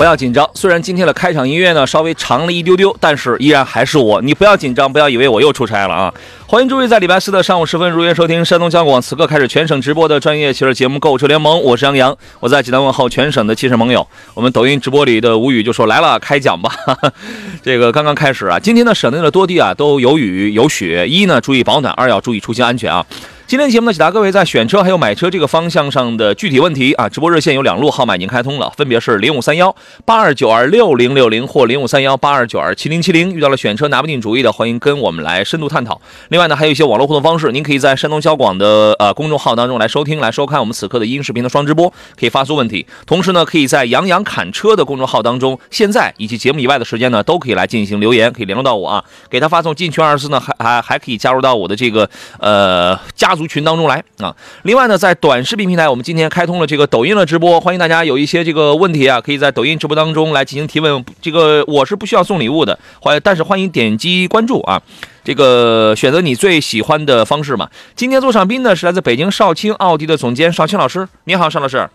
[0.00, 4.22] 不要紧张，虽然今天的开场音乐呢稍微长了一丢丢，但是依然还是我。
[4.22, 6.14] 你不要紧张，不要以为我又出差了啊！
[6.46, 14.08] 欢迎诸位在礼拜四的上午时分如约收听山东交广此刻开始全省直播的专业汽车节目《购车联盟》，我是杨洋，我在济南问候全省的汽车盟友。
[14.32, 16.72] 我们抖音直播里的吴宇就说来了，开讲吧。
[17.62, 23.04] 这个刚刚开始啊，今天呢省内的多地啊都有雨有雪，一呢注意保暖，二要注意出行安全啊。
[23.50, 27.08] 今天节目呢，解答各位在选车还有买车这个方向上的具体问题啊。
[27.08, 33.34] 直播热线有两路号码已经开通了，分别是零五三幺八二九二六零六零或零五三幺八二九二七零七零。
[33.34, 36.00] 遇到了选车拿不定主意的，欢迎跟我们来深度探讨。
[36.28, 42.86] 另外呢，还有一些网络互动方式，您可以在山东交广的呃公众号当中来收听、来收看我们此刻的音视频的双直播，可以发送问题。
[43.04, 54.36] 同时呢，可以在杨洋侃车的公众号当中，现在以及节目以外的时间呢，都可以来进行留言，可以联络到我啊，给他发送进群二十四呢，还还还可以加入到我的这个呃家族族群当中来啊。
[54.64, 61.02] 另外呢，在短视频平台，我们今天开通了这个抖音的直播，欢迎大家有一些这个问题啊，可以在抖音直播当中来进行提问。
[61.22, 64.82] 这个我是不需要送礼物的，欢但是欢迎点击关注啊。
[65.24, 67.70] 这个选择你最喜欢的方式嘛。
[67.96, 71.88] 今天做上宾呢是来自北京少卿奥迪的总监少卿老师，你好，邵老师。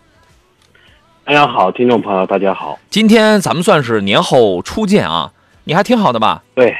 [1.24, 2.78] 大家好，听众朋友，大家好。
[2.90, 5.32] 今天咱们算是年后初见啊，
[5.64, 6.42] 你还挺好的吧？
[6.54, 6.76] 对，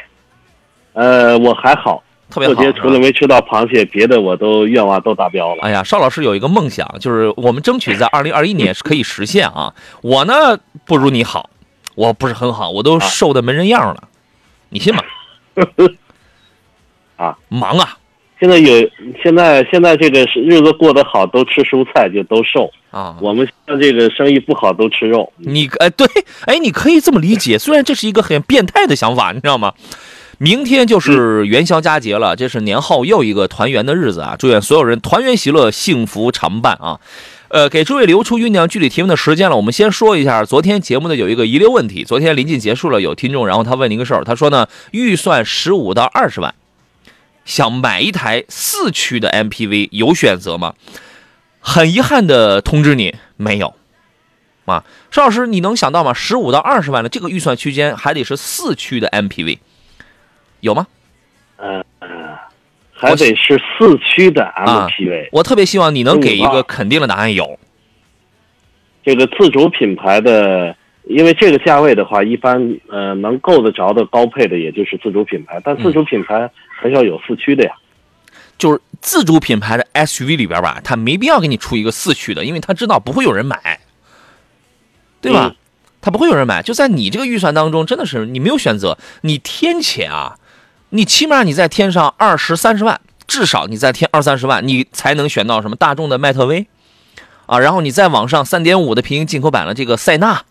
[0.92, 2.72] 呃，我还好，特别好。
[2.72, 5.62] 除了没吃到螃蟹，别的我都愿望都达标了。
[5.62, 9.74] 哎呀，邵老师有一个梦想，就是我们争取在 二零二一年是可以实现啊。
[10.02, 11.50] 我呢不如你好，
[11.94, 14.08] 我不是很好，我都瘦的没人样了，
[14.70, 15.02] 你信吗？
[17.16, 17.96] 啊，忙啊
[18.38, 18.90] 现在有，
[19.22, 22.70] 现在现在这个是日子过得好，都吃蔬菜就都瘦。
[22.90, 23.16] 啊！
[23.20, 25.30] 我们像这个生意不好，都吃肉。
[25.36, 26.06] 你哎对
[26.46, 29.72] 哎，你可以这么理解，虽然这是一个很变态的想法，你知道吗？
[30.38, 34.36] 明天就是元宵佳节了，这是年后又一个团圆的日子啊！
[34.38, 37.00] 祝愿所有人团圆喜乐，幸福常伴啊！
[37.48, 39.56] 呃，给诸位留出酝酿具体提问的时间了。
[39.56, 42.04] 我们先说一下昨天节目的有一个遗留问题。
[42.04, 46.54] 昨天临近结束了，有听众然后他问了一个事儿，他说呢，预算十五到二十万，
[47.46, 50.74] 想买一台四驱的 MPV，有选择吗？
[51.60, 53.74] 很遗憾的通知你，没有。
[54.66, 56.12] 啊，邵老师，你能想到吗？
[56.12, 59.58] 十五到二十万的这个预算区间，还得是四驱的 MPV，
[60.60, 60.86] 有吗？
[61.56, 62.08] 呃呃，
[62.92, 67.58] 还得是四驱的啊 MPV，、我特别希望你能给一个肯定的答案，有。
[69.04, 76.50] 这个自主品牌的，因为这个价位的话，一般呃能够得着的高配的，也就是自主品牌，但自主品牌
[76.80, 77.72] 很少有四驱的呀。
[78.58, 83.80] 就是自主品牌的 SUV 里边吧，他没必要给你出一个四驱的，因为他知道不会有人买，
[85.20, 85.46] 对吧？
[85.46, 85.56] 嗯
[85.98, 86.62] 他不会有人买。
[86.62, 90.38] 就在你这个预算当中，真的是你没有选择，你添钱啊，
[90.90, 96.66] 你起码你再添上二十三十万，至少你再添二三十万，你才能选到什么大众的迈特威
[97.46, 100.42] 啊，然后你再往上三点五的平行进口版的这个塞纳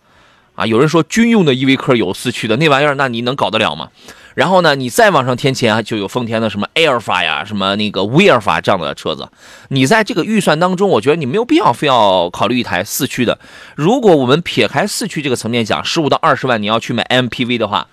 [0.54, 3.88] 啊，有人说军用的依维柯有四驱的那玩意儿，那你能搞得了吗？
[4.34, 9.26] 然后呢，你再往上添钱，就有丰田的什么 a i r 法呀，什么那个威尔法这样的车子。
[9.68, 13.38] 你在这个预算当中，我觉得你没有必要非要考虑一台四驱的。
[13.74, 17.86] 如果我们撇开四驱这个层面讲，十五到二十万你要去买 MPV 的话，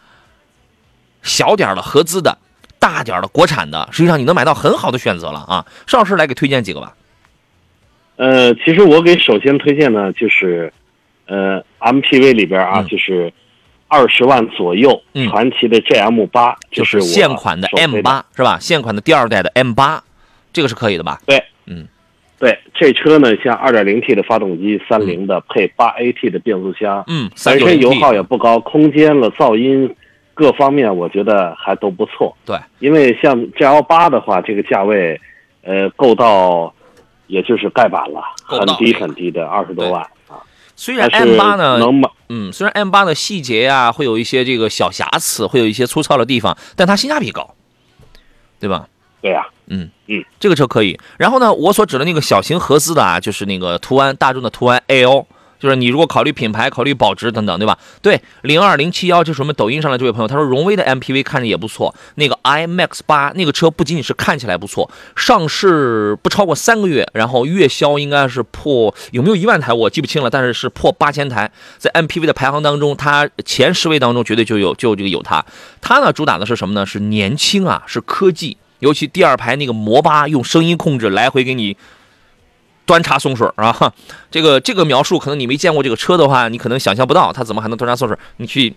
[1.23, 2.37] 小点儿的合资的，
[2.79, 5.65] 大点儿的国产的，实际上你能买到很好的选择了啊。
[5.87, 6.93] 邵老师来给推荐几个吧。
[8.15, 10.71] 呃，其实我给首先推荐呢，就是
[11.25, 13.33] 呃 MPV 里边啊，嗯就是
[13.87, 18.59] 二十万左右，嗯传奇的 GM 八，就是现款的 M 八是吧？
[18.59, 20.03] 现款的第二代的 M 八，
[20.51, 21.19] 这个是可以的吧？
[21.25, 21.87] 对，嗯，
[22.37, 29.95] 对，这车呢，像 2.0T 的发动机，三菱的，配 8AT 的变速箱，嗯，本身油耗也不高，空间了、噪音
[30.33, 32.35] 各方面，我觉得还都不错。
[32.45, 35.19] 对，因为像 GL 八的话，这个价位，
[35.61, 36.73] 呃，够到
[37.27, 40.41] 也就是盖板了，很低很低的二十多万啊。
[40.75, 47.53] 虽然 M 八呢，能买，嗯，虽然 M 八的细节呀、会有一些这个小瑕疵，会有一些粗糙的地方，但它性价比高，
[48.59, 48.87] 对吧？
[49.21, 50.99] 对呀、嗯嗯，这个车可以。
[51.17, 55.25] 然后呢，我所指的那个小型合资的啊，就是那个途安，大众的途安 AL，
[55.63, 57.79] 就是你如果考虑品牌、考虑保值等等，对吧？
[58.01, 75.45] 对，零二零七幺，这是我们抖音上的这位朋友，他说荣威的 MPV 看着也不错，那个 iMax 八那个车不仅仅是看起来不错，上市不超过三个月，然后月销应该是破有没有一万台我记不清了，但是是破八千台，在 MPV 的排行当中，它前十位当中绝对就有就这个有它。
[75.79, 76.85] 它呢主打的是什么呢？
[76.85, 78.57] 是年轻啊，是科技。
[78.79, 81.77] 尤其第二排那个摩巴用声音控制来回给你
[82.85, 83.93] 端茶送水啊，
[84.29, 88.17] 这个这个描述可能你没见过这个车的话，你可能想象不到它怎么还能端茶送水。
[88.37, 88.73] 你去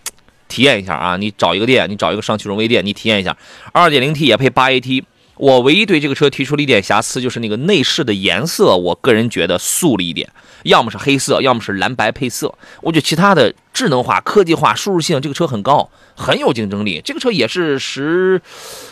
[0.49, 3.37] 体验一下啊，你找一个店，你找一个上汽荣威店，你体验一下。
[3.73, 5.05] 2.0T 也配 8AT。
[5.39, 10.27] 我唯一对这个车提出了一点瑕疵，就是那个内饰的颜色，我个人觉得素了一点，
[10.63, 12.55] 要么是黑色，要么是蓝白配色。
[12.81, 17.03] 我觉得其他的智能化、科技化、舒适性，这个车很高，很有竞争力。
[17.05, 18.41] 这个车也是十，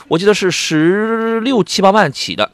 [0.08, 2.50] 我记得是十六七八万起的，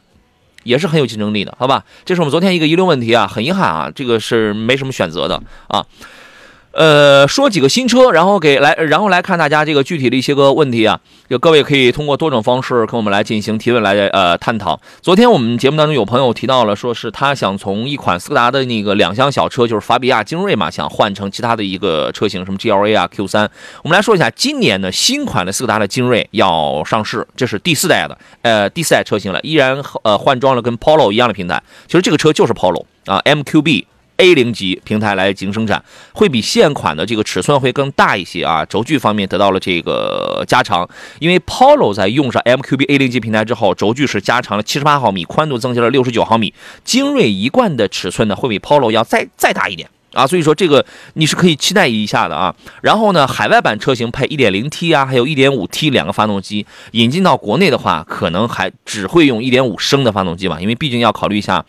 [0.63, 1.85] 也是很有竞争力的，好吧？
[2.05, 5.85] 这是我们昨天一个遗留问题啊，很遗憾啊，这个是没什么选择的啊。
[6.73, 11.01] 呃，说几个新车，然后给来，然后来看大家这个具体的一些个问题啊。
[11.29, 14.81] 就各位可以通过多种方式跟我们来进行提问，来呃探讨。
[15.01, 23.51] 昨天我们节目当中有朋友提到了，说是他想从一款斯柯达的那个两厢小车，就是法比亚精锐嘛，想换成其他的一个车型，什么 GLA 啊、Q 三。
[23.83, 31.63] 我们来说一下，今年呢新款的斯柯达的精锐要上市，这是第四代的，呃第四代车型了，依然呃换装了跟 Polo 一样的平台。
[31.87, 33.87] 其实这个车就是 Polo 啊，MQB。
[34.21, 35.83] A 零级平台来进行生产，
[36.13, 40.87] 会比现款的这个尺寸会更大一些啊，轴距方面得到了这个加长。
[41.19, 46.53] 因为 Polo 在用上 MQB A 零级平台之后，轴距是加长了七十八毫米，宽度增加了六十九毫米。
[46.85, 50.85] 精锐一贯的尺寸呢，会比 Polo 要再再大一点啊，所以说这个
[51.15, 52.55] 你是可以期待一下的啊。
[52.83, 61.65] 然后呢，海外版车型配 1.0T 啊，还有 1.5T 两个发动机，引进到国内的话，可能还只会用1.5升的发动机吧，因为毕竟要考虑一下。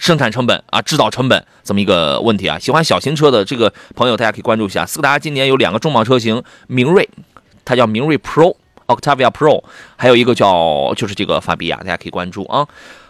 [0.00, 2.58] 生产成本啊，制造成本这么一个问题啊。
[2.58, 4.86] 喜欢小型车的这个朋友，大家可以关注一下。
[4.86, 7.06] 斯柯达今年有两个重磅车型，明锐，
[7.66, 8.56] 它叫明锐 Pro、
[8.86, 9.62] Octavia Pro，
[9.96, 12.66] 还有一个叫就是这个法比亚，大家可以关注啊。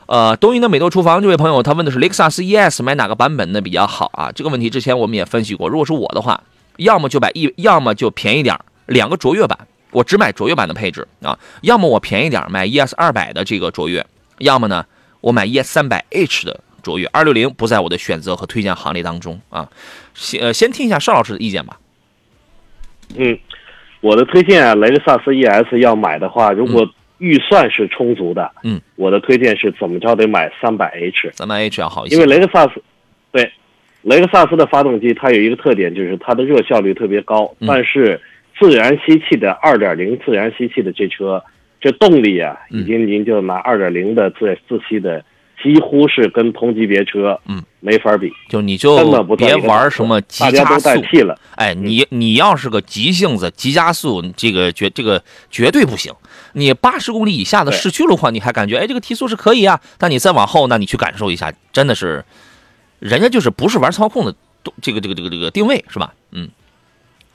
[0.06, 4.32] 呃，东营的美豆厨房这位朋友，他问的是雷克萨斯 ES 买哪个版本的比较好啊？
[4.32, 5.68] 这个问题之前我们也分析过。
[5.68, 6.42] 如果是我的话，
[6.78, 9.56] 要么就买一，要么就便宜点两个卓越版，
[9.92, 11.38] 我只买卓越版的配置啊。
[11.60, 14.04] 要么我便宜点买 ES 二百的这个卓越，
[14.38, 14.84] 要么呢
[15.20, 16.60] 我买 ES 三百 H 的。
[16.82, 17.06] 卓越。
[17.12, 19.68] 二六零不在我的选择和推荐行列当中啊，
[20.14, 21.78] 先呃先听一下邵老师的意见吧。
[23.16, 23.38] 嗯，
[24.00, 26.88] 我的推荐啊，雷克萨斯 ES 要买的话，如果
[27.18, 32.82] 预算是充足的，嗯，我的推荐是怎么着得买三百 H，三百 H 要好一些，因为雷克萨斯，
[33.32, 33.52] 对，
[34.02, 37.66] 雷克萨斯的发动机它有一个特点，就是它的热效率特别高，嗯。
[37.68, 38.20] 但是
[38.58, 41.42] 自然吸气的二点零自然吸气的这车，
[41.80, 42.80] 这动力啊，嗯。
[42.80, 45.24] 已经您就拿二点零的自自吸的。
[45.62, 51.38] 几乎是跟同级别车，嗯，没法比，就你根就别玩什么急大家都加速代替了。
[51.56, 56.12] 哎，你你要是个急性子、急加速，这个绝这个绝对不行。
[56.54, 62.24] 你八十公里以下的市区路况，你还感觉哎这个提速是可以啊，但你再往后，那你去感受一下，真的是，
[62.98, 64.34] 人家就是不是玩操控的，
[64.80, 66.14] 这个这个这个这个定位是吧？
[66.32, 66.48] 嗯，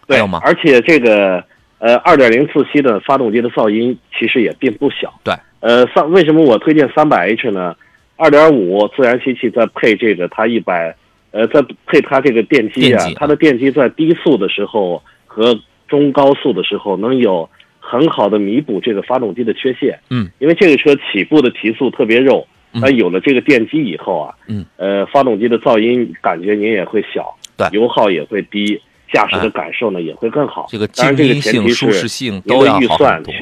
[0.02, 1.44] 还对有吗而且这个
[1.78, 5.14] 呃，二点零自吸的发动机的噪音其实也并不小。
[5.24, 7.76] 对，呃，三为什么我推荐三百 H 呢？
[8.18, 10.96] 二点五自然吸气再配这个它一百，
[11.32, 17.50] 呃，再配它这个电机啊它的电机在低速的时候和中高速的时候能有
[17.80, 20.00] 很好的弥补这个发动机的缺陷。
[20.10, 28.82] 嗯，因为这个车起步的提速特别肉，嗯它有了这个电机以后啊，嗯，呃，发动机的噪音感觉您也会小，对油耗也会低，
[29.14, 30.66] 驾驶哎的感受呢也会更好。
[30.70, 33.34] 这个当然，这个静音性、前提舒适是性您都要好的预算很多。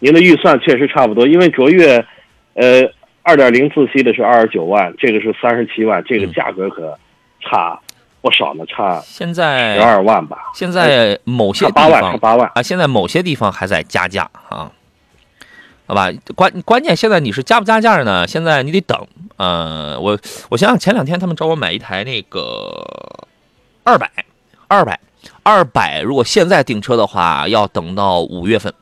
[0.00, 2.04] 您的预算确实差不多，因为卓越，
[2.54, 2.82] 呃，
[3.24, 6.96] 二点零自吸的是二十九万，这个是三十七万，这个嗯价格可
[7.40, 7.80] 差
[8.20, 12.52] 不少呢，差现在十在二万吧，现在某些地差八万，八万。
[12.54, 14.70] 啊，现在某些地方还在加价啊，
[15.86, 16.10] 好吧？
[16.34, 18.26] 关关键现在你是加不加价呢？
[18.26, 19.06] 现在你得等。
[19.36, 20.18] 呃，我
[20.50, 22.86] 我想想，前两天他们找我买一台那个
[23.82, 24.08] 二百，
[24.68, 25.00] 二百，
[25.42, 28.72] 二百，如果现在订车的话，要等到五月份。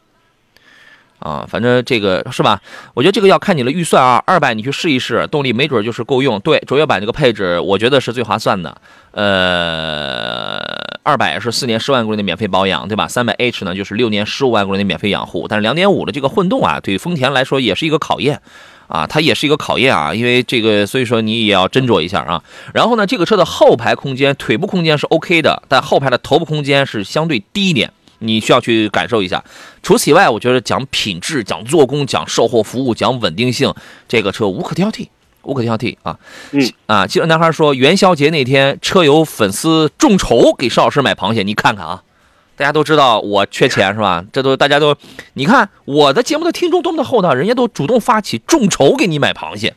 [1.22, 2.60] 啊，反正这个是吧？
[2.94, 6.38] 我觉得这个要看你的预算啊，二百你去试一试，动力没准就是够用。
[6.40, 8.76] 对，卓越版这个配置，我觉得是最划算的。
[9.12, 10.58] 呃，
[11.02, 13.06] 二百是四年十万公里的免费保养，对吧？
[13.06, 15.46] 三百 H 呢就是六年十五万公里的免费养护。
[15.48, 18.40] 但是两点五的这个混动啊，对于丰田来说也是一个考验
[18.88, 22.42] 啊，它也是一个考验啊，因为这个，所以说你也要斟酌一下啊。
[22.74, 27.92] 然后呢，这个车的后排空间、腿部空间是 OK 的，但后排的头部空间是相对低一点。
[28.22, 29.42] 你需要去感受一下。
[29.82, 33.74] 除此以外，我觉得讲品质、讲做工、讲售后服务、讲稳定性，
[34.08, 35.08] 这个车无可挑剔，
[35.42, 36.18] 无可挑剔啊。
[36.52, 42.02] 嗯啊，记得男孩说元宵节那天车友粉丝众筹给邵老师买螃蟹，你看看啊。
[42.54, 44.22] 大家都知道我缺钱是吧？
[44.30, 44.94] 这都大家都，
[45.32, 49.74] 你看我的节目的听众多么的厚道，人家都主动发起众筹给你买螃蟹，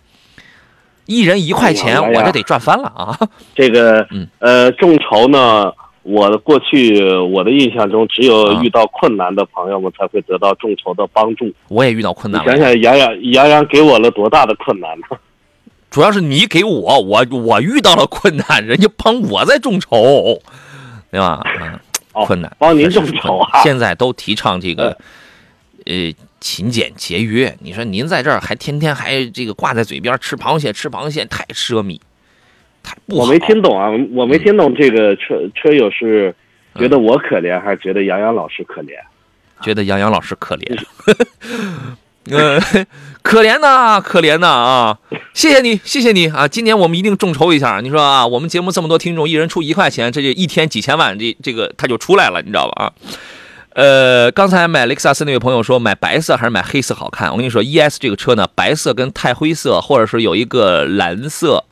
[1.05, 3.17] 一人一块钱，哎呀我这得赚翻了啊！
[3.55, 5.71] 这个嗯呃众筹呢，
[6.05, 11.51] 我过去我的印象中，只有啊遇到困难的朋友们才会得到众筹的帮助。
[11.67, 15.07] 我也遇到困难了，想想，杨洋杨洋给我了多大的困难呢？
[15.89, 20.39] 主要是你给我，我我遇到了困难，人家帮我在众筹，
[21.09, 21.41] 对吧？
[21.59, 21.79] 嗯，
[22.13, 24.97] 哦困难，帮您众筹啊现在都提倡这个，
[25.85, 27.57] 呃，勤俭节约。
[27.61, 31.99] 你说您在这儿还天天还这个挂在嘴边吃螃蟹，吃螃蟹太奢靡，
[32.85, 33.23] 太不好。
[33.23, 36.33] 我没听懂啊，我没听懂这个车车友是
[36.75, 38.91] 觉嗯得我可怜，还是觉得杨洋老师可怜？
[39.61, 40.77] 觉得杨洋老师可怜，
[42.29, 42.61] 嗯，
[43.23, 44.99] 可怜呐，可怜呐啊！
[45.33, 46.45] 谢谢你，谢谢你啊！
[46.45, 47.79] 今年我们一定众筹一下。
[47.81, 52.83] 你说啊，我们节目这么多听众，一人出一块钱，这就一天几千万，这这个他就出来了，你知道吧？
[52.83, 52.91] 啊，
[53.75, 57.31] 呃，刚才买雷克萨斯那位朋友说买白色还是买黑色好看？
[57.31, 61.63] 我跟你说，ES 这个车呢，白色跟太灰色，或者是有一个蓝色，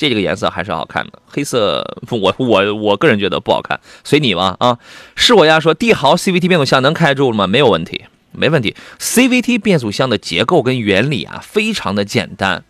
[0.00, 1.18] 这几个颜色还是好看的。
[1.26, 4.78] 黑色， 我我我个人觉得不好看，随你吧啊。
[5.14, 7.46] 是我呀说帝豪 CVT 变速箱能开住吗？
[7.46, 8.74] 没有问题，没问题。
[8.98, 12.64] CVT 变速箱的结构跟原理啊，非常的简单，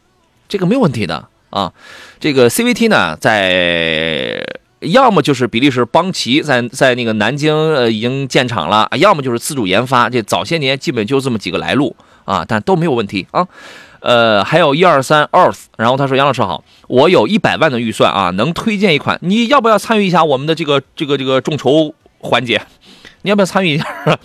[0.49, 1.73] 这个没有问题的啊。
[2.19, 4.45] 这个 CVT 呢，在
[4.81, 10.11] 要么就是比利时邦奇在在那个南京呃已经建厂了，要么就是自主研发。
[10.11, 11.95] 这早些年基本就这么几个来路
[12.25, 13.47] 啊，但都没有问题啊。
[14.01, 22.61] 呃，还有一二三 Earth，然后他说杨老师好，我有一百万的预算啊，能推荐一款，你要不要参与一下我们的这个这个这个众筹环节？
[23.23, 23.85] 你要不要参与一下？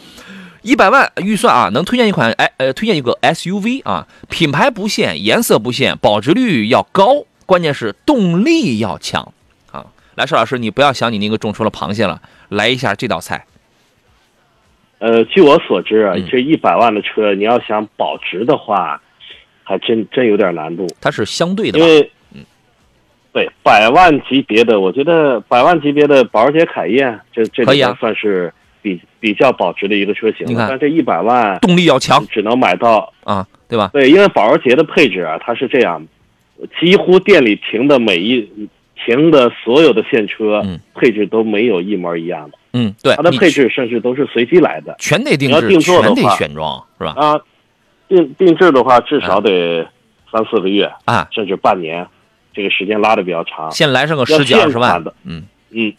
[0.64, 9.32] 一百万预算啊，能推荐一款哎呃，推荐一个 SUV 啊，品牌不限，颜色不限，保值率要高，关键是动力要强
[9.72, 9.86] 啊。
[10.16, 13.46] 来，邵老师，你不要想你那个众筹的螃蟹了，来一下这道菜。
[14.98, 19.00] 呃，据我所知这一百万的车，你要想保值的话，
[19.66, 21.78] 还真真有点难度，它是相对的？
[21.78, 22.10] 因为。
[23.34, 30.70] 对百万级别的，我觉得百万级别的保时捷凯宴，这这可以算是比比较保值的一个车型你看了。
[30.70, 33.90] 但这一百万动力要强只能买到啊，对吧？
[33.92, 36.08] 对，因为保时捷的配置啊，它是这样，
[36.80, 38.50] 几乎店里停的每一
[39.06, 47.14] 停的所有的现车，嗯配置都没有一模一样的，嗯，对，它的配置甚至都是随机来的全得定制，你要定做的全得选装，是吧？
[47.18, 47.42] 啊。
[48.08, 49.88] 定定制的话，至少得
[50.32, 52.06] 三四个月，啊，甚至半年，
[52.54, 53.72] 这个时间拉的比较长。
[53.72, 55.94] 先来上个十几二十万的，嗯，嗯，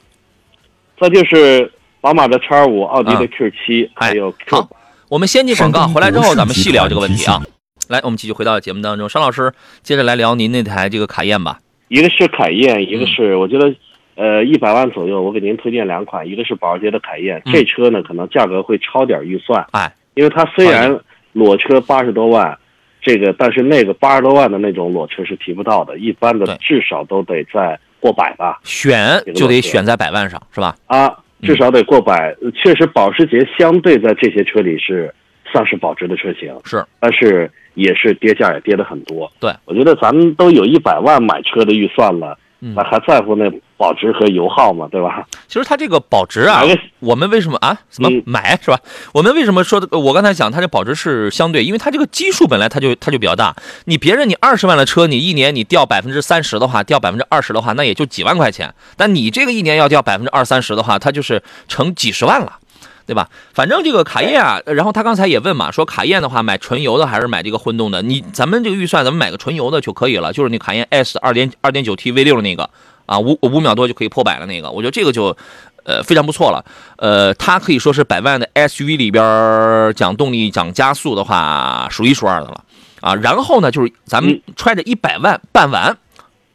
[1.01, 1.71] 再就是
[2.01, 4.69] 宝马的 X 五、奥迪的啊 Q 七、哎还有 Q 好，
[5.09, 7.43] 我们先进广告，回来之后咱们细聊这个问题啊。
[7.89, 11.59] 来，我们继续回到节目当中，商老师接着来聊您那台这个卡宴吧。
[11.89, 13.07] 一个是凯宴，一个嗯。
[13.07, 13.73] 是我觉得，
[14.17, 17.53] 呃，一百万左右，我给您推荐两款，一个是保时捷的凯宴，嗯。
[17.53, 20.99] 这车呢可能价格会超点预算，哎，因为它虽然
[21.37, 22.59] 裸车八十多万，
[23.02, 30.75] 这个但是那个八十多万的那种裸车是提不到的，一般的至少都得在过百吧，选就得选在百万上，是吧？
[30.87, 32.35] 啊，至少得过百。
[32.55, 35.14] 确实，保时捷相对在这些车里是
[35.52, 39.31] 算是保值的车型，是，但是也是跌价也跌的很多。
[39.38, 44.89] 对，我觉得咱们都有一百万买车的预算了，嗯那还在乎那保值和油耗嘛？
[44.91, 45.27] 对吧？
[45.47, 46.63] 其实它这个保值啊，
[47.01, 47.77] 我们为什么啊？
[47.91, 48.81] 怎么嗯买是吧？
[49.13, 49.99] 我们为什么说的？
[49.99, 53.55] 我刚才讲它这保值是相对，因为它这个基数本来它就它就比较大。
[53.85, 58.75] 你别人你二十万的车，你一年你掉百分之三十的话，掉百分之二十的话，那也就几万块钱。
[58.97, 62.59] 但你这个一年要掉百分之二三十的话，它就是成几十万了。
[63.07, 63.31] 对吧？
[63.55, 68.03] 反正这个卡宴啊，然后他刚才也问嘛，说卡宴的话买纯油的还是买这个混动的？
[68.03, 72.69] 你咱们这个预算，咱们买个纯油的就可以了，就是那卡宴 S 二点二点九 T V 六的那个
[73.07, 75.37] 啊，五五秒多就可以破百了那个，我觉得这个就
[75.85, 76.65] 呃非常不错了。
[76.97, 82.65] 呃，它可以说是百万的 SUV 里边儿讲动力、讲加速的话，数一数二的了
[83.01, 83.15] 啊。
[83.15, 85.97] 然后呢，就是咱们揣着一百万办完，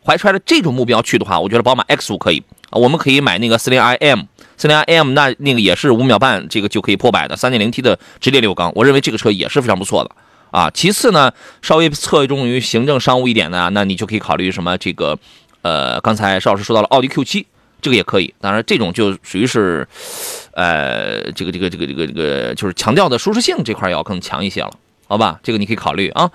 [0.05, 3.81] 怀揣着这种目标去的话，我觉得宝马 X 五可以啊，我们可以买那个四零
[4.61, 10.11] 四零 IM 那那个也是五秒半，这个就可以破百的三点零 T 的直列六缸，我认为这个车也是非常不错的
[10.51, 10.69] 啊。
[10.69, 15.17] 其次呢，稍微侧重于行政商务一点的，那你就可以考虑什么这个，
[15.63, 17.47] 呃，刚才邵老师说到了奥迪 Q 七，
[17.81, 18.31] 这个也可以。
[18.39, 19.87] 当然，这种就属于是，
[20.51, 24.71] 呃，这个这个这个这个这个，就是强调的舒适性这块要更强一些了，
[25.07, 25.39] 好吧？
[25.41, 26.29] 这个你可以考虑啊。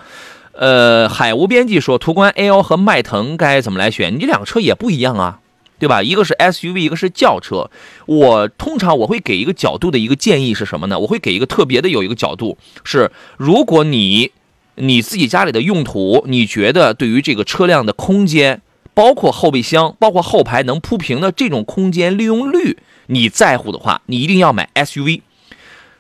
[0.51, 4.13] 呃，海无边际说，途观 L 和迈腾该怎么来选？
[4.13, 5.39] 你这两个车也不一样啊。
[5.79, 6.03] 对吧？
[6.03, 7.71] 一个是 SUV，一个是轿车。
[8.07, 10.99] 我通常我会给一个角度的一个建议是什么呢？
[10.99, 14.33] 我会给一个特别的有一个角度是，如果你
[14.77, 18.63] 你自己家里的用途，你觉得对于这个车辆的空间，
[18.95, 25.23] 包括后备箱，包括后排能铺平的这种空间利用率，你在乎的话，你一定要买 SUV。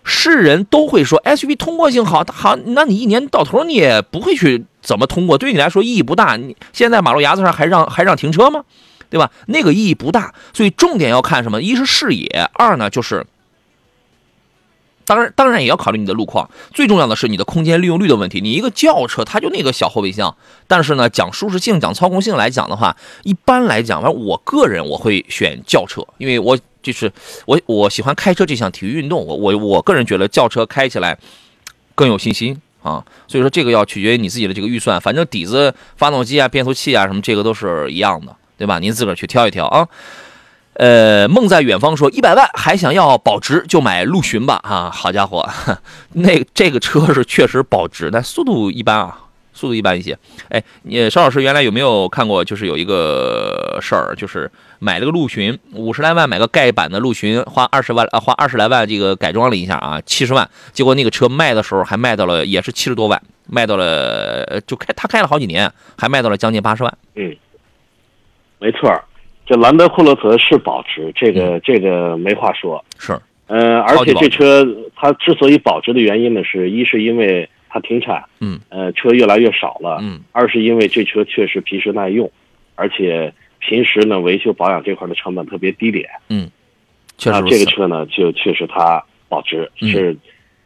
[0.09, 6.37] 世人都会说 SUV 通过性好，好，那你一年到头你也不会去怎么通过，对你来说意义不大。
[6.37, 8.63] 你现在马路牙子上还让还让停车吗？
[9.11, 9.31] 对吧？
[9.47, 10.35] 那个意义不大。
[10.53, 11.63] 所以重点要看什么？
[11.63, 13.27] 一是视野，二呢就是，
[15.05, 16.51] 当然当然也要考虑你的路况。
[16.73, 18.41] 最重要的是你的空间利用率的问题。
[18.41, 20.37] 你一个轿车，它就那个小后备箱，
[20.67, 27.13] 但是呢，讲舒适性、讲操控性来讲的话，一般来讲，反正我个人我会选轿车，因为我就是
[27.47, 31.17] 我我喜欢开车这项体育运动，我我我个人觉得轿车开起来
[31.95, 33.05] 更有信心啊。
[33.29, 38.79] 所以说这个要取决于你自己的这个预算，反正底子、发动机啊、变速器啊什么，这个都是一样的，对吧？
[38.79, 39.89] 您自个儿去挑一挑啊。
[40.75, 44.91] 呃，梦在远方说一百万还想要保值就买陆巡吧啊！
[44.93, 45.49] 好家伙，
[46.13, 49.19] 那这个车是确实保值，但速度一般啊，
[49.55, 50.19] 速度一般一些。
[50.51, 52.45] 哎，你邵老师原来有没有看过？
[52.45, 60.47] 就是有一个事儿，就是买了个陆巡，五十来万买个盖板的陆巡，花二十万啊，花二十来万这个改装了一下啊，七十万。
[60.75, 66.99] 结果那个车卖的时候还卖到了也是七十多万，卖到了就开他开了好几年，还卖到了将近八十万。
[67.15, 67.35] 嗯
[68.59, 68.99] 没错，
[69.45, 72.85] 这兰德酷路泽是保值，这个这个没话说。
[72.99, 78.59] 是，呃，而且这车它之所以保值的原因呢，是一是因为它停产，嗯。
[78.71, 80.21] 呃，车越来越少了，嗯。
[80.33, 82.31] 二是因为这车确实皮实耐用，
[82.75, 86.47] 而且平时呢维修保养这块的成本特别低廉，那
[87.19, 87.43] 确实。
[87.49, 89.91] 这个车呢就确实它保值，嗯。
[89.91, 90.17] 是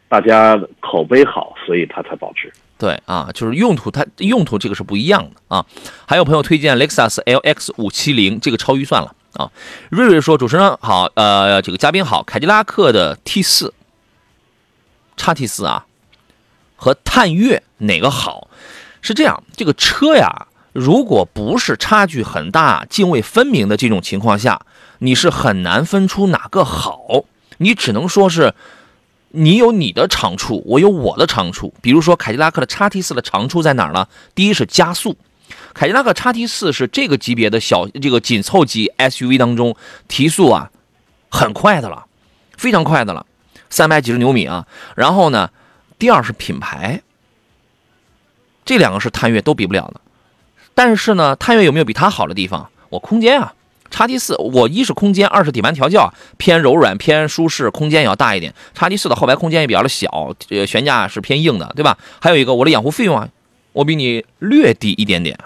[0.09, 2.53] 大家口碑好，所以它才保值。
[2.81, 5.67] 对啊，就是用途它用途这个是不一样的啊。
[6.07, 9.53] 还有朋友推荐雷克萨斯 LX 五七零，这个超预算了啊。
[9.91, 13.75] 瑞瑞说：“主持人好，呃，这个嘉宾好，凯迪拉克的 T 四，
[15.19, 15.85] 叉 T 四啊，
[16.75, 18.49] 和探岳哪个好？
[19.03, 24.63] 是这样，这个车呀，如果不是差距很大、泾渭分明的这种情况下，
[25.01, 27.25] 你是很难分出哪个好，
[27.59, 28.55] 你只能说是。”
[29.33, 31.73] 你有你的长处，我有我的长处。
[31.81, 34.09] 比如说，凯迪拉克的 x T 四的长处在哪儿呢？
[34.35, 35.17] 第一是加速，
[35.73, 39.77] 凯迪拉克 x T 四是这个级别的小这个紧凑级 SUV 当中
[40.09, 40.71] 提速啊
[41.31, 42.07] 很快的了，
[42.57, 43.25] 非常快的了，
[43.69, 44.67] 三百几十牛米啊。
[44.97, 45.51] 然后呢，
[45.99, 47.03] 第二是品牌，
[48.65, 50.01] 这两个是探岳都比不了的。
[50.75, 52.71] 但是呢，探岳有没有比它好的地方？
[52.89, 53.55] 我空间啊。
[53.91, 58.55] 叉 T 四，我一是空间，二是底盘调教偏柔软、偏舒适，空间也要大一点。
[58.73, 61.99] 叉 T 四的后排空间也比较的小，呃，悬架是偏硬的，对吧？
[62.21, 63.29] 还有一个，我的养护费用啊，
[63.73, 65.39] 我比你略低一点点，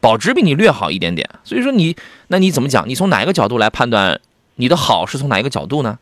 [0.00, 1.28] 保值比你略好一点点。
[1.42, 1.96] 所以说你，
[2.28, 2.88] 那你怎么讲？
[2.88, 4.20] 你从哪一个角度来判断
[4.54, 5.98] 你的好是从哪一个角度呢？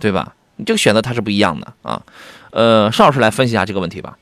[0.00, 0.34] 对吧？
[0.56, 2.02] 你这个选择它是不一样的啊。
[2.50, 4.18] 呃，邵老师来分析一下这个问题吧。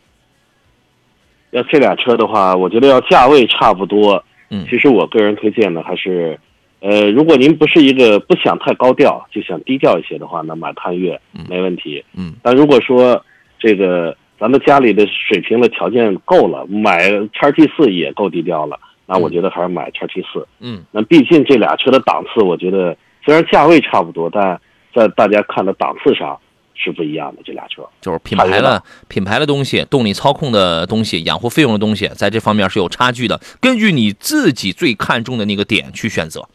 [1.53, 4.23] 要这俩车的话，我觉得要价位差不多。
[4.51, 6.39] 嗯其实我个人推荐的还是，
[6.89, 12.05] 呃，如果您不是一个不想太高调，就想低调一些的话，那买探岳没问题。
[12.15, 13.21] 嗯但如果说
[13.59, 20.47] 这个咱们家里的水平的条件够了，买叉 T 四也够低调了，那我觉得还是买叉 T 四。
[20.61, 24.61] 嗯那毕竟这俩车的档次，我觉得虽然价位差不多，但
[24.95, 26.39] 在大家看的档次上
[26.75, 27.43] 是不一样的。
[27.45, 33.41] 这俩车，就是品牌的品牌的东西、动力操控的东西、养护费用的东西，在这方面是有差距的。
[33.61, 36.47] 根据你自己最看重的那个点去选择。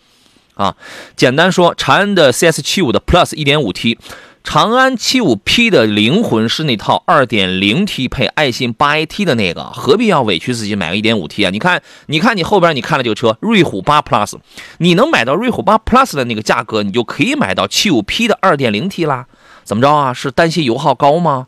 [0.61, 0.75] 啊，
[1.15, 3.97] 简单说，长安的 CS 七五的 Plus 一点五 T，
[4.43, 11.49] 长安七五 P 的灵魂是那套二点零 T 配爱信八 AT 的那个，何必要委屈自己买个一点五 T 啊？
[11.49, 14.35] 你看，你看你后边你看了这个车，瑞虎八 Plus，
[14.77, 19.25] 你能买到瑞虎八 Plus 的那个价格，你就可以买到七五 P 的二点零 T 啦。
[19.63, 20.13] 怎么着啊？
[20.13, 21.47] 是担心油耗高吗？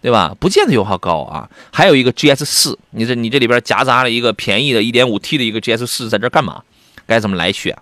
[0.00, 0.36] 对吧？
[0.38, 1.48] 不见得油耗高啊。
[1.72, 6.62] 还有一个 GS 四，你这你这里边夹杂了一个便宜的 1.5T 的一个 GS 四，在这干嘛？
[7.06, 7.76] 该怎么来选？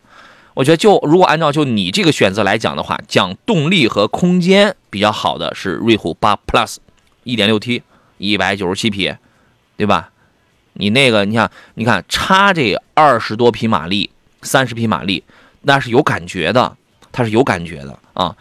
[0.54, 7.82] 我觉得就如果按照就你这个选择来讲的话，讲动力和空间比较好的是瑞虎8 Plus，1.6T，
[8.18, 9.14] 一百九十七匹，
[9.76, 10.10] 对吧？
[10.74, 14.10] 你那个你看，你看差这二十多匹马力，
[14.42, 15.22] 三十匹马力，
[15.62, 16.76] 那是有感觉的，
[17.12, 18.36] 它是有感觉的啊。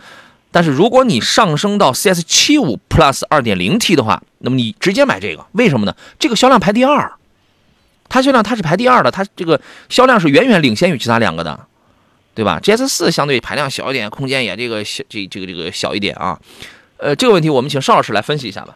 [0.50, 5.96] 但是如果你上升到 CS 七五 Plus 二点零 T 的话，那么你直接买这个，为什么呢？
[6.20, 7.14] 这个销量排第二，
[8.10, 11.68] 它销量它是排第二的，它这个销量是远远领先于其他两个的，
[12.34, 16.40] 对吧？GS 四相对排量小一点，空间也这个小这这个这个小一点啊。
[16.98, 18.76] 呃，这个问题我们请邵老师来分析一下吧。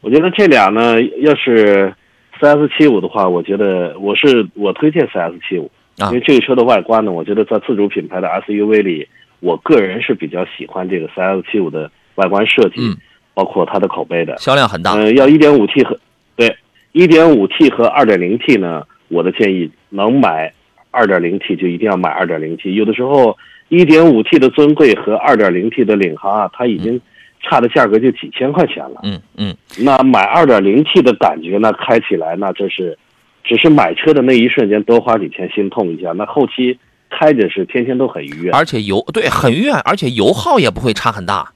[0.00, 1.94] 我觉得这俩呢，要是
[2.40, 9.08] CS 七五的话，我觉得我是我推荐 CS 七五，啊因为这个车的外观呢，我觉得在自主品牌的 SUV 里，
[9.40, 12.96] 我个人是比较喜欢这个 CS 七五的外观设计，嗯
[13.34, 14.36] 包括它的口碑的。
[14.38, 14.92] 销量很大。
[14.92, 15.98] 嗯、要 1.5T 和
[16.36, 16.56] 对
[16.92, 20.52] 1.5T 和 2.0T 呢，我的建议能买
[20.94, 22.70] 2.0T 就一定要买 2.0T。
[22.70, 23.36] 有的时候
[23.70, 27.00] 1.5T 的尊贵和 2.0T 的领航啊，它已经
[27.42, 29.00] 差的价格就几千块钱了。
[29.02, 32.96] 嗯嗯，那买 2.0T 的感觉呢，开起来那真是，
[33.44, 36.78] 只是买车的那一瞬间多花几千心痛一下，那后期
[37.10, 41.52] 开着是天天都很愉悦，而且油对很愉悦，而且油耗也不会差很大，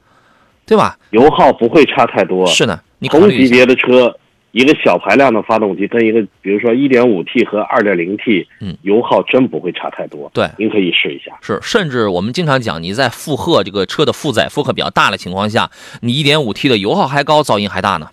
[0.67, 0.97] 对吧？
[1.11, 2.47] 油耗不会差太多。
[2.47, 3.29] 是的，你同。
[3.31, 4.15] 级别的车，
[4.53, 10.31] 一个小排量的发动机跟一个，比如说 1.5T 和 2.0T，嗯油耗真不会差太多。
[10.33, 11.33] 对您可以试一下。
[11.43, 18.09] 是，甚至我们经常讲，你在负荷这个车的负载负荷比较大的情况下，你 1.5T 的油耗还高，噪音还大呢，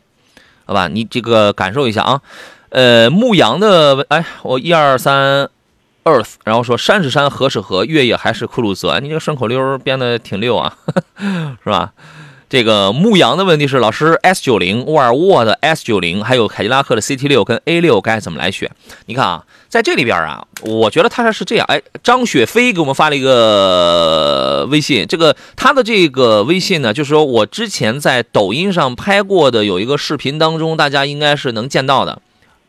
[0.65, 0.87] 好吧？
[0.89, 2.21] 你这个感受一下啊。
[2.69, 5.49] 呃，牧羊的，哎，我一二三
[6.03, 10.75] ，Earth，然后说山是山，河是河，越野还是酷路泽，你这个顺口溜编的挺溜啊，
[11.63, 11.93] 是吧？
[12.47, 18.69] 这个牧羊的问题是，老师 S 九零、沃尔沃的 S 九零，还有凯迪拉克的 CT 六跟 A 六该怎么来选？
[19.07, 21.65] 你看啊，在这里边啊，我觉得他是这样。
[21.67, 32.21] 哎，张雪飞给我们发了一个微信，这个他的这个微信呢，就是说我之前在抖音上拍过的有一个视频当中，大家应该是能见到的，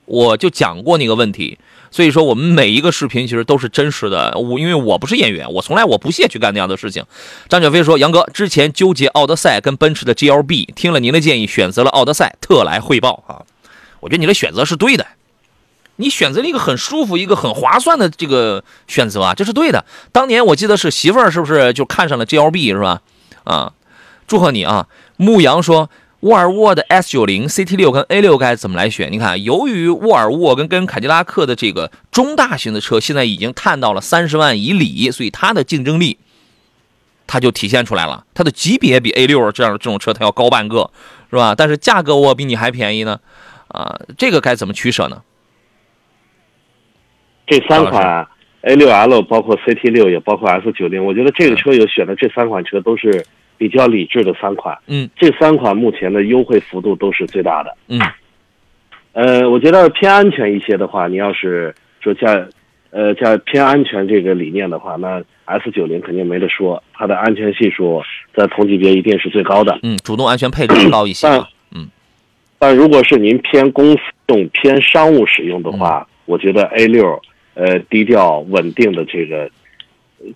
[0.07, 1.59] 我就讲过那个问题。
[1.97, 4.37] 所以说，我们每一个视频其实都是真实的。
[4.37, 7.03] 我因为我不是演员，我从来我不屑去干那样的事情。
[7.49, 13.49] 张雪飞说：“杨哥之前纠结奥德赛跟奔驰的 GLB，听了您的建议，选择了奥德赛，特来汇报啊。
[14.01, 15.07] 我觉得你的选择是对的，
[15.97, 19.87] 你选择了一个很舒服、一个很划算的这个选择啊，这是对的。
[20.13, 23.01] 当年我记得是媳妇儿是不是就看上了 GLB 是吧？
[23.45, 23.73] 啊，
[24.27, 24.87] 祝贺你啊！
[25.17, 25.89] 牧羊说。”
[26.21, 29.13] 沃尔沃的 S 九零、CT 六跟 A 六该怎么来选？
[29.13, 36.19] 你看，由于沃尔沃跟跟凯迪拉克的这个中大型的车现在已经探到了三十万以里，所以它的竞争力
[37.27, 38.25] 它就体现出来了。
[38.35, 40.91] 它的级别比 A 六这样的这种车它要高半个，
[41.31, 41.55] 是吧？
[41.55, 43.21] 但是价格我比你还便宜呢，
[43.69, 45.23] 啊，这个该怎么取舍呢？
[47.47, 48.27] 这三款
[48.63, 53.25] A6L 包括 CT 六也包括 S 九零，我觉得这个车有选的这三款车都是
[53.57, 54.77] 比较理智的三款。
[54.87, 57.77] 嗯，这三款目前的优惠幅度都是最大的。
[57.89, 58.01] 嗯，
[59.13, 62.47] 呃，我觉得偏安全一些的话，你要是说加，
[62.91, 68.03] 呃，加偏安全这个理念的话，那 S 九零肯定没得说，它的安全系数
[68.35, 69.79] 在同级别一定是最高的。
[69.83, 71.41] 嗯，主动安全配置高一些但。
[71.75, 71.89] 嗯，
[72.59, 77.23] 但如果是您偏公司用、偏商务使用的话，嗯我觉得 A 六，
[77.55, 79.49] 呃，低调稳定的这个，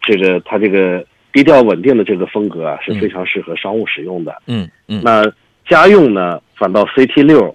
[0.03, 4.35] 这个它这个低调稳定的这个风格啊，是非常适合商务使用的。
[4.47, 5.25] 嗯嗯那
[5.69, 7.55] 家用呢，反倒 CT 六，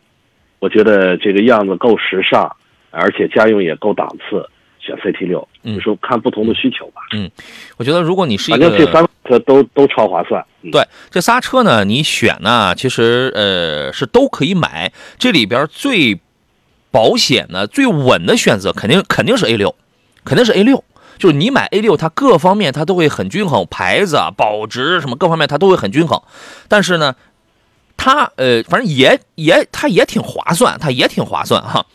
[0.60, 2.50] 我觉得这个样子够时尚，
[2.92, 4.48] 而且家用也够档次，
[4.80, 5.48] 选 CT 六。
[5.64, 7.02] 嗯就说看不同的需求吧。
[7.14, 7.30] 嗯
[7.78, 10.46] 我觉得如果你是一反个正这三个都都超划算。
[10.62, 14.92] 嗯对这仨车呢，你选呢，其实呃是都可以买。
[15.18, 16.20] 这里边最
[16.92, 19.76] 保险的、最稳的选择，肯定肯定是 A 六，
[20.24, 20.84] 肯定是 A 六。
[21.18, 26.22] 就是你买 A 六，它各方面它都会很均衡，牌子啊、保值什么各方面它都会很均衡。
[26.68, 27.16] 但是呢，
[27.98, 31.86] 它呃，反正也也它也挺划算，它也挺划算哈。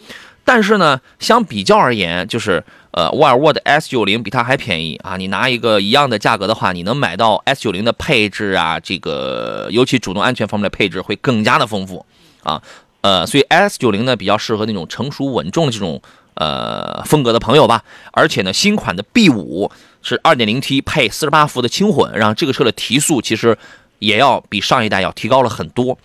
[0.45, 5.17] 但是呢，相比较而言，就是呃，沃尔沃的 S 九零比它还便宜啊！
[5.17, 12.05] 你拿一个一样的价格的话，你能买到 S 九零的配置啊，这个尤其主动安全方面的配置会更加的丰富
[12.43, 12.61] 啊。
[13.03, 16.03] 呃，所以 S 九零呢比较适合那种成熟稳重的这种
[16.41, 17.85] 呃风格的朋友吧。
[18.11, 19.71] 而且呢，新款的 B 五
[20.03, 23.57] 是 2.0T 配48伏的轻混，让这个车的提速其实
[24.01, 25.99] 也要比上一代要提高了很多。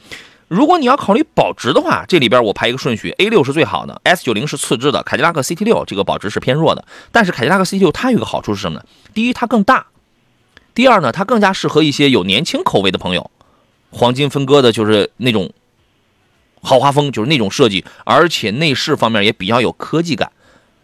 [0.48, 6.86] 如果你要考虑保值的话，这里边我排一个顺序，A 六是最好的，S 九零是次之的，凯迪拉克 CT 六这个保值是偏弱的。
[7.12, 8.86] 但是凯迪拉克 CT 六它有个好处是什么呢？
[9.16, 9.88] 第一，它更大；
[10.76, 13.32] 第二呢，它更加适合一些有年轻口味的朋友。
[13.90, 15.50] 黄金分割的就是那种
[16.66, 20.32] 豪华风，就是那种设计，而且内饰方面也比较有科技感。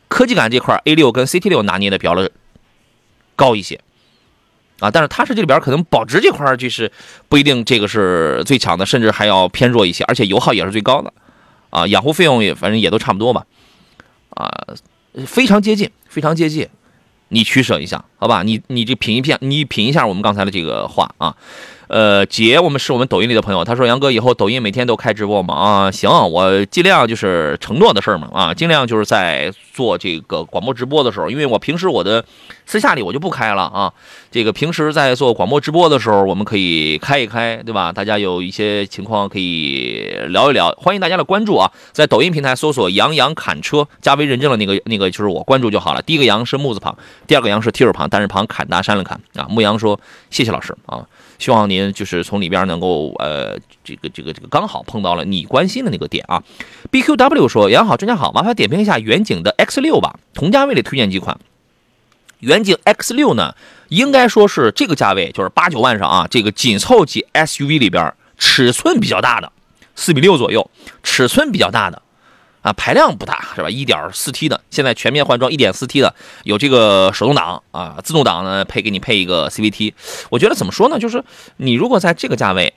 [0.08, 2.30] 科技感这块，A 六跟 CT 六拿捏的比较了
[3.36, 3.82] 高一些。
[4.80, 6.92] 啊，但是它是这里边可能保值这块就是
[7.30, 11.14] 不一定这个是最强的，甚至还要偏弱一些，而且油耗也是最高的，
[11.70, 13.46] 啊，养护费用也反正也都差不多吧，
[14.32, 14.50] 啊，
[15.28, 16.68] 非常接近，非常接近，
[17.28, 18.42] 你取舍一下好吧？
[18.42, 21.38] 你你这品一片，你品一下我们刚才的这个话啊。
[21.92, 25.54] 呃，姐，我们是我们抖音里的朋友，他说杨哥以后抖音每天都开直播吗？
[25.54, 32.24] 啊，行，我尽量就是承诺的事儿嘛，啊，尽量就是在做这个广播直播的时候，因为我平时我的
[32.66, 33.92] 私下里我就不开了啊。
[34.32, 37.92] 这个平时在做广播直播的时候，我们可以开一开，对吧？
[37.92, 46.02] 大家有一些情况可以聊一聊，欢迎大家的关注啊，在抖音平台搜索“杨洋砍车”，加微认证的那个那个就是我，关注就好了。
[46.02, 49.46] 第一个杨是木字旁，第二个杨是提手旁，单人旁，砍大山了砍啊。
[49.50, 50.00] 牧羊说
[50.30, 51.06] 谢谢老师啊。
[51.42, 56.44] 希望您就是从里边能够呃，这个这个这个刚好碰到了你关心的那个点啊。
[56.92, 61.40] BQW 说：“杨好，专家好，麻烦点评一下远景的 X 六吧，同价位里推荐几款。
[62.42, 63.56] 远景 X 六呢，
[63.90, 69.52] 应该说是这个价位，就是八九万上啊，这个紧凑级 SUV 里边尺寸比较大的，
[69.96, 70.70] 四米六左右，
[71.02, 72.04] 尺寸比较大的。”
[72.62, 73.70] 啊，排量不大是吧？
[73.70, 79.94] 一点四 T 的，现在全面换装一点四 T 的，有这个手动挡啊，自动挡呢配给你配一个 CVT。
[80.30, 81.00] 我觉得怎么说呢？
[81.00, 81.24] 就是
[81.58, 82.74] 你如果在这个价位，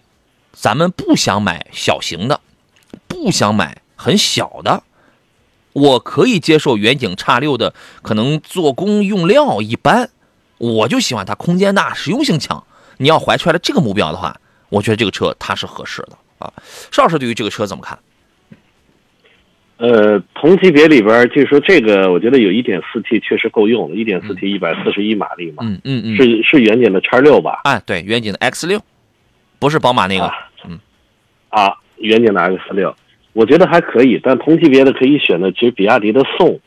[0.52, 2.40] 咱们不想买小型的，
[3.06, 4.82] 不想买很小的，
[5.74, 10.08] 我可以接受远景叉六的，可能做工用料一般，
[10.56, 12.64] 我就喜欢它空间大，实用性强。
[12.96, 16.50] 你要怀揣了这个目标的话，我觉得这个车它是合适的啊。
[16.90, 17.98] 邵老师对于这个车怎么看？
[19.76, 27.60] 呃，同级别里边，就是说这个，我觉得有一点四 T 确实够用了，一点四 T 一百四十一马力嘛，嗯嗯嗯，是是远景的叉六吧？
[27.64, 28.80] 哎，对，远景的 X 六，
[29.58, 30.30] 不是宝马那个，
[30.68, 30.78] 嗯，
[31.48, 32.94] 啊，远景的 X 六，
[33.32, 36.60] 我觉得还可以，但同级别的可以选的，其实比亚迪的宋。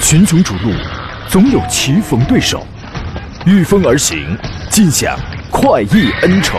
[0.00, 0.72] 群雄逐鹿，
[1.28, 2.66] 总有棋逢对手，
[3.46, 4.36] 御风而行，
[4.68, 5.16] 尽享
[5.50, 6.58] 快意恩仇。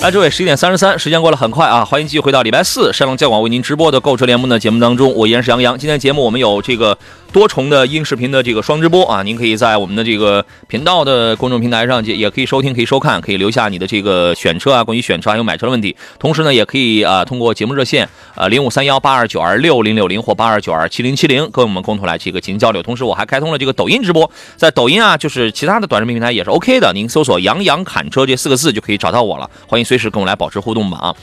[0.00, 1.84] 来，诸位，十一点三十三，时间过得很快啊！
[1.84, 5.76] 欢迎继续回到礼拜四山东交广为您直播的购车联盟的节目当中，我依然是杨洋。
[5.76, 6.96] 今天节目我们有这个
[7.32, 15.94] 多重的音视频的这个双直播啊，您可以在我们的这个频道的公众平台上也可以收听，可以收看，可以留下你的这个选车啊，关于选车还有买车的问题。
[16.18, 22.82] 同时呢，也可以啊通过节目热线呃零五三幺八二九二六零六零或八二九二七零七零跟我们共同来这个进行交流。
[22.82, 29.48] 同时，我还开通了这个抖音直播，在抖音啊，就是其他的短视频平台也是 OK 的，您搜索“杨洋侃车”这四个字就可以找到我了。
[29.66, 31.14] 欢迎随时跟我来保持互动吧啊！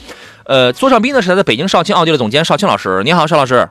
[0.44, 3.68] 呃，座上宾呢是来自北京少卿奥迪的总监少卿老师，你好，邵老师。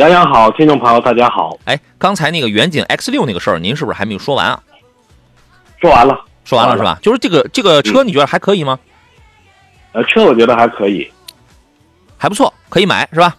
[0.00, 1.58] 杨洋好，听众朋友大家好。
[1.66, 4.58] 哎，刚才那个远景 X 六那个事儿，您是不是还没有说完啊？
[5.78, 6.98] 说完了，说完了是吧？
[7.02, 8.78] 就是这个这个车，你觉得还可以吗？
[9.92, 11.06] 呃，车我觉得还可以，
[12.16, 13.36] 还不错，可以买是吧？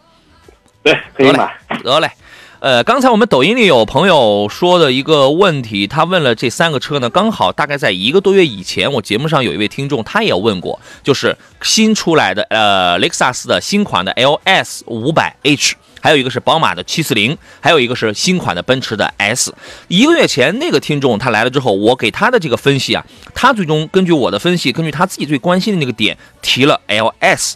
[0.84, 1.52] 对，可以买。
[1.84, 2.12] 得嘞。
[2.60, 19.53] 呃，刚才我们抖音里有朋友说的一个问题，他问了这三个车呢，刚好大概在一个多月以前，我节目上有一位听众，他也问过，就是新出来的呃雷克萨斯的新款的 LS 五百 H，还有一个是宝马的七四零，还有一个是新款的奔驰的 S。
[19.87, 27.53] 一个月前那个听众他来了之后，我给他的这个分析啊，他最终根据我的分析，根据他自己最关心的那个点提了 LS。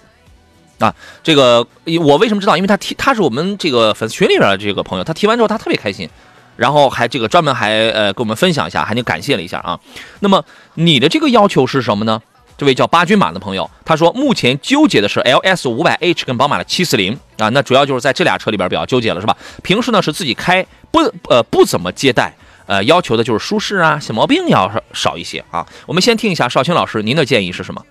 [0.77, 1.65] 啊，这个
[2.01, 2.55] 我为什么知道？
[2.57, 6.09] 因为他提，他是我们这个粉丝群里边的这个朋友，他提完之后他特别开心，
[6.57, 9.79] 然后还这个专门还呃跟我们分享一下，还得感谢了一下啊。
[10.19, 12.21] 那么你的这个要求是什么呢？
[12.57, 19.35] 这位叫八军马的朋友，他说目前纠结的是 LS 五百 H 跟宝马的七四零啊，那主要就是在这俩车里边比较纠结了，是吧？
[19.63, 22.33] 平时呢是自己开，不呃不怎么接待，
[22.65, 25.65] 呃要求的就是舒适啊，小毛病要少一些啊。
[25.85, 27.81] 我们先听一下少卿老师您的建议是什么？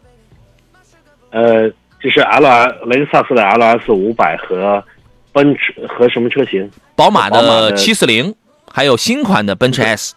[1.30, 1.70] 呃。
[2.02, 4.84] 就是 L S 雷克萨斯的 L S 五百和
[5.32, 6.70] 奔驰和什么车型？
[6.94, 8.34] 宝马的七四零，
[8.70, 10.14] 还有新款的奔驰 S。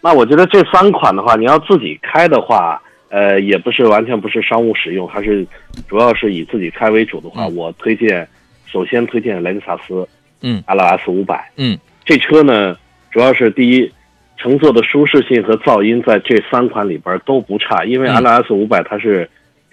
[0.00, 5.46] 那我觉得这三款的话，你要自己开的话，呃，也不是完全不是商务使用，还是
[5.88, 8.26] 主要是以自己开为主的话，我推荐
[8.66, 10.08] 首先推荐雷克萨斯，
[10.42, 12.76] 嗯，L S 五百，嗯，这车呢，
[13.10, 13.92] 主要是第一，
[14.36, 19.28] 乘坐的舒适性和噪音在这三款里边都不差，因为 L S 五百它是。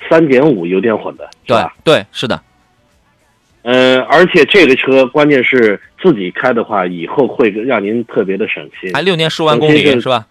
[0.07, 2.39] 三点五油电混的，对对是的，
[3.69, 10.25] 嗯，而且这个车关键是自己开的话，以后会让您特别的省心，还六年十万公里是吧？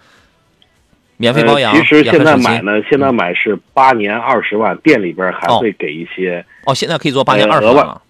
[1.19, 1.77] 免费保养。
[1.77, 6.43] 其实现在买呢，现在买是八年二十万，店里边还会给一些。
[6.65, 8.01] 哦，现在可以做八年二十万了。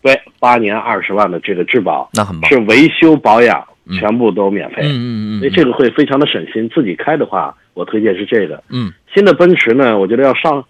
[0.00, 2.48] 对，八年二十万的这个质保，那很棒。
[2.48, 4.76] 是维修保养嗯全部都免费。
[4.84, 5.04] 嗯嗯
[5.36, 6.66] 嗯所以这个会非常的省心。
[6.70, 8.62] 自己开的话，我推荐是这个。
[8.70, 10.64] 嗯新的奔驰呢，我觉得要上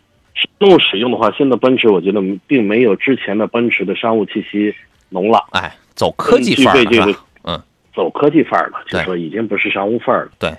[0.59, 4.75] 商务使用的话，现在奔驰我觉得并没有之前的奔驰的商务气息
[5.09, 7.17] 浓了，哎，走科技范儿了？
[7.45, 7.63] 嗯，
[7.95, 10.31] 走科技范儿了，就说已经不是商务范儿了。
[10.39, 10.59] 对对，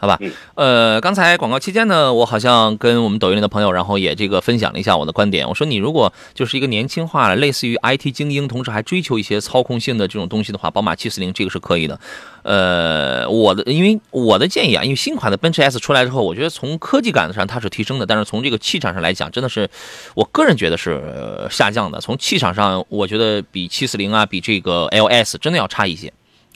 [0.00, 0.32] 好吧嗯。
[0.54, 5.46] 呃，刚才广告期间呢，我好像跟我们抖音里的朋友，然后也这个分享了一下我的观点。
[5.46, 12.00] 我说，你如果就是一个年轻化了，类似于 IT 精英，同时还追求一些操控性的这种东西的话，宝马七四零这个是可以的。
[12.42, 19.68] 呃，我的因为我的建议啊，因为新款的奔驰 S 出来之后，我觉得从科技感上它是提升的，但是从这个气场上来讲，真的是
[20.14, 22.00] 我个人觉得是呃下降的。
[22.00, 26.10] 从气场上，我觉得比七四零啊，比这个 LS 真的要差一些。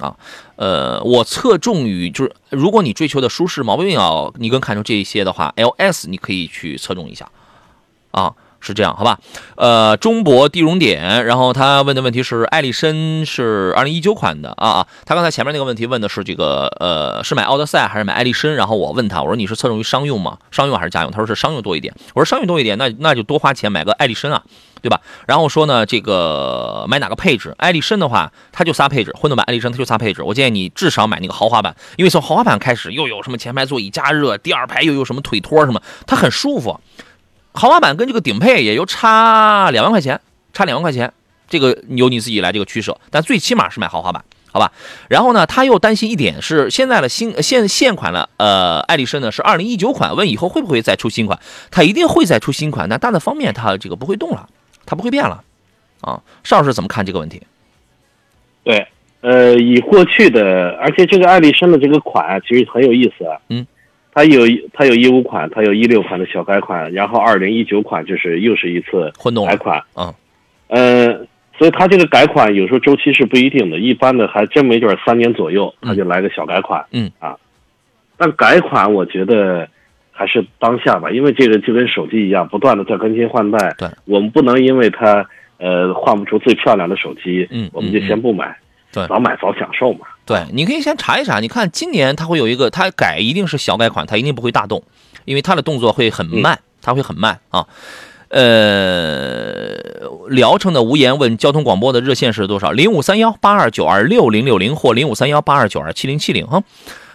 [0.05, 0.17] 啊，
[0.57, 7.31] 呃，我侧重于就是，如果你追求的舒适、毛病要你更看重这一些的话，LS 你可以去侧重一下，
[8.11, 9.19] 啊，是这样，好吧？
[9.57, 20.39] 呃，中博地熔点，然后他问的问题是艾力绅是二零一九款的啊啊，他刚才前面那个问题问的是这个呃是买奥德赛还是买艾力绅，然后我问他我说你是侧重于商用吗？
[20.51, 21.11] 商用还是家用？
[21.11, 24.43] 他说是商用多一点，我说商用多一点，那那就多花钱买个艾力绅啊。
[24.85, 25.01] 对吧？
[25.27, 27.55] 然后说呢，这个买哪个配置？
[27.57, 30.23] 艾力绅的话，它就仨配置，混动版艾力绅它就仨配置。
[30.23, 36.79] 我建议你至少买那个豪华版，因为从豪华版开始又有什么前排座椅加热，第二排又有什么腿托什么，它很舒服。
[37.55, 40.21] 豪华版跟这个顶配也就差两万块钱，
[40.53, 41.13] 差两万块钱，
[41.49, 44.23] 这个由你自己来这个取舍，但最起码是买豪华版。
[44.53, 44.71] 好吧，
[45.09, 51.41] 然后呢，他又担心一点是现在的新现现款的呃艾力绅呢是二零一九款，问以后会不会再出新款？
[51.73, 54.49] 它一定会再出新款，但大的方面它这个不会动了，
[54.87, 55.43] 它不会变了，
[56.03, 57.43] 啊，邵老师怎么看这个问题？
[58.63, 58.87] 对，
[59.23, 63.37] 呃，以过去的，而且这个艾力绅的这个款啊，其实很有意思啊。
[63.49, 63.67] 嗯，
[64.15, 69.83] 它有它有一五款，它有一六款的小改款，然后二零一九款就是又是一次混动，改款。
[69.95, 70.15] 嗯，
[70.69, 71.27] 呃，
[71.59, 76.85] 所以它这个改款有时候周期是不一定的，一般的还真没准三年左右，它就来个小改款。
[76.93, 77.37] 嗯啊，
[78.17, 79.69] 但改款我觉得
[80.13, 83.75] 还是当下吧，因为这个就跟手机一样，不断的在更新换代。
[83.77, 85.27] 对，我们不能因为它
[85.59, 88.57] 呃换不出最漂亮的手机，嗯我们就嗯先不买。
[88.93, 90.07] 对早买早享受嘛。
[90.27, 94.83] 对，你可以先查一查，你看今年它会有一个，它改一定是小改款，它一定不会大动，
[95.25, 97.67] 因为它的动作会很慢，它会很慢啊。
[98.29, 99.77] 呃，
[100.29, 102.73] 聊城的无言问交通广播的热线是多少？
[102.73, 106.63] 零五三幺八二九二六零六零或零五三幺八二九二七零七零哈。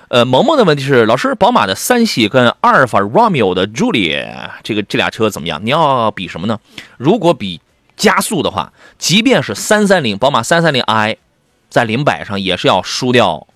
[0.07, 5.59] 呃，萌萌的问题是，老师，宝马的三系跟阿尔法 Romeo 的 Juliet 这个这俩车怎么样？
[5.63, 6.57] 你要比什么呢？
[6.97, 7.59] 如果比
[7.97, 11.17] 加速的话，即便是三三零宝马三三零 i，
[11.69, 13.47] 在零百上也是要输掉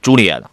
[0.00, 0.50] 朱丽叶的。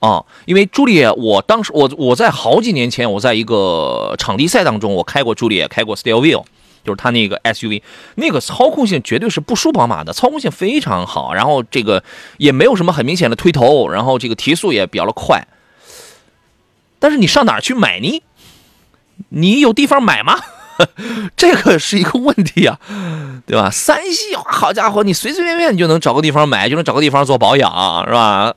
[0.00, 6.42] 啊，因为朱丽叶，我当时我我在好几年前，我在一个场地赛当中，我开过朱丽叶，开过 Steel Wheel，
[6.82, 7.82] 就是它那个 SUV，
[8.14, 12.02] 那个操控性绝对是不输宝马的，操控性非常好，然后这个
[12.38, 15.46] 也没有什么很明显的推头，然后这个提速也比较的快。
[16.98, 18.22] 但是你上哪去买呢？
[19.28, 20.40] 你有地方买吗？
[21.36, 22.78] 这个是一个问题啊，
[23.46, 23.70] 对吧？
[23.70, 27.70] 三系，好家伙，你随随便便你就能找个地方买，就能找个地方做保养，
[28.06, 28.54] 是吧？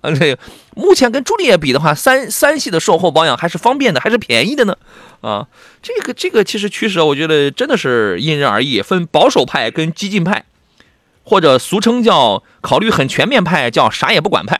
[0.76, 4.76] 目前跟朱丽叶比的话，三三系的售后保养还是方便的，还是便宜的呢。
[5.22, 5.48] 啊，
[5.82, 10.44] 这个这个其实趋势，我觉得真的是因人而异，分保守派跟激进派，
[11.24, 14.60] 或者俗称叫考虑很全面派，叫啥也不管派。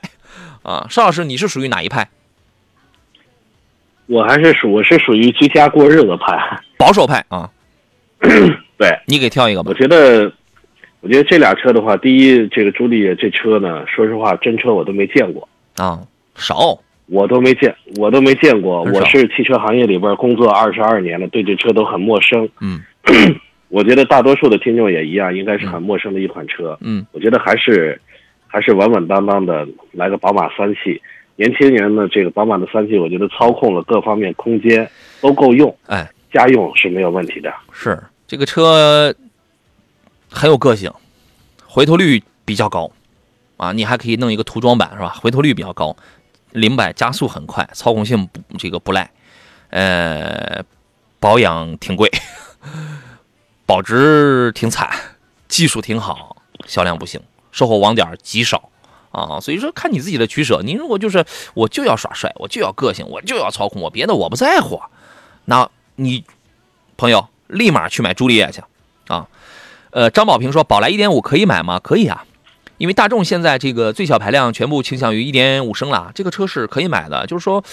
[0.62, 2.10] 啊，邵老师，你是属于哪一派？
[4.06, 6.62] 我还是属我是属于居家过日子派。
[6.84, 7.50] 保守派啊？
[8.78, 9.74] 对，你给挑一个吧我。
[9.74, 10.30] 觉得，
[11.00, 16.02] 我觉得这俩车的话，第一，这个朱丽叶这车呢，说实话，真车我都没见过，啊，
[16.36, 16.78] 少。
[17.08, 18.82] 我都没见，我都没见过。
[18.84, 22.48] 我是汽车行业里边工作二十二年了，对这车都很陌生。
[22.60, 22.82] 嗯
[23.70, 26.78] 我觉得大多数的听众也一样，应该是很陌生的一款车。
[26.82, 28.00] 嗯我觉得还是
[28.48, 31.02] 还是稳稳当当的来个宝马三系。
[31.36, 34.88] 年轻人呢，这个宝马的三系，我觉得操控了各方面空间
[35.20, 37.54] 都够用，哎，家用是没有问题的。
[37.72, 39.14] 是这个车
[40.30, 40.92] 很有个性，
[41.68, 42.92] 回头率比较高
[43.58, 45.16] 啊，你还可以弄一个涂装版是吧？
[45.22, 45.96] 回头率比较高，
[46.52, 49.12] 零百加速很快，操控性不这个不赖，
[49.70, 50.64] 呃，
[51.20, 52.12] 保养挺贵，
[53.66, 54.90] 保值挺惨，
[55.48, 58.70] 技术挺好，销量不行，售后网点极少。
[59.12, 60.64] 啊，所以说看你自己的取舍。
[60.66, 64.82] 您如果就是我就要耍帅，我就要个性，我就要操控，我别的我不在乎，
[65.46, 66.24] 那你
[66.98, 68.62] 朋友立马去买朱丽叶去
[69.08, 69.28] 啊。
[69.92, 71.80] 呃，张宝平说宝来1.5可以买吗？
[71.80, 72.26] 可以啊，
[72.80, 77.64] 因为大众现在这个最小排量全部倾向于一点五升了，这个车是可以买的，就是说，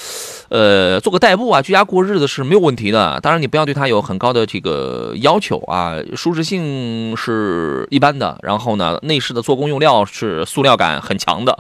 [0.50, 3.18] 呃，做个代步啊，居家过日子是没有问题的。
[3.22, 11.59] 当然，你不要对它有很高的这个要求啊，舒适性是一般的，然后呢，内饰的做工用料是塑料感很强的，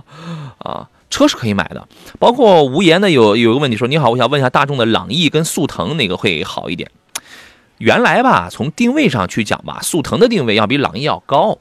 [0.58, 0.86] 啊。
[1.10, 1.86] 车是可以买的，
[2.18, 6.90] 包括无言呢有有一个问题说，你好，我想问一下大众的朗逸跟速腾哪个会好一点？
[7.78, 11.58] 原来吧，从定位上去讲吧，速腾的定位要比朗逸要高，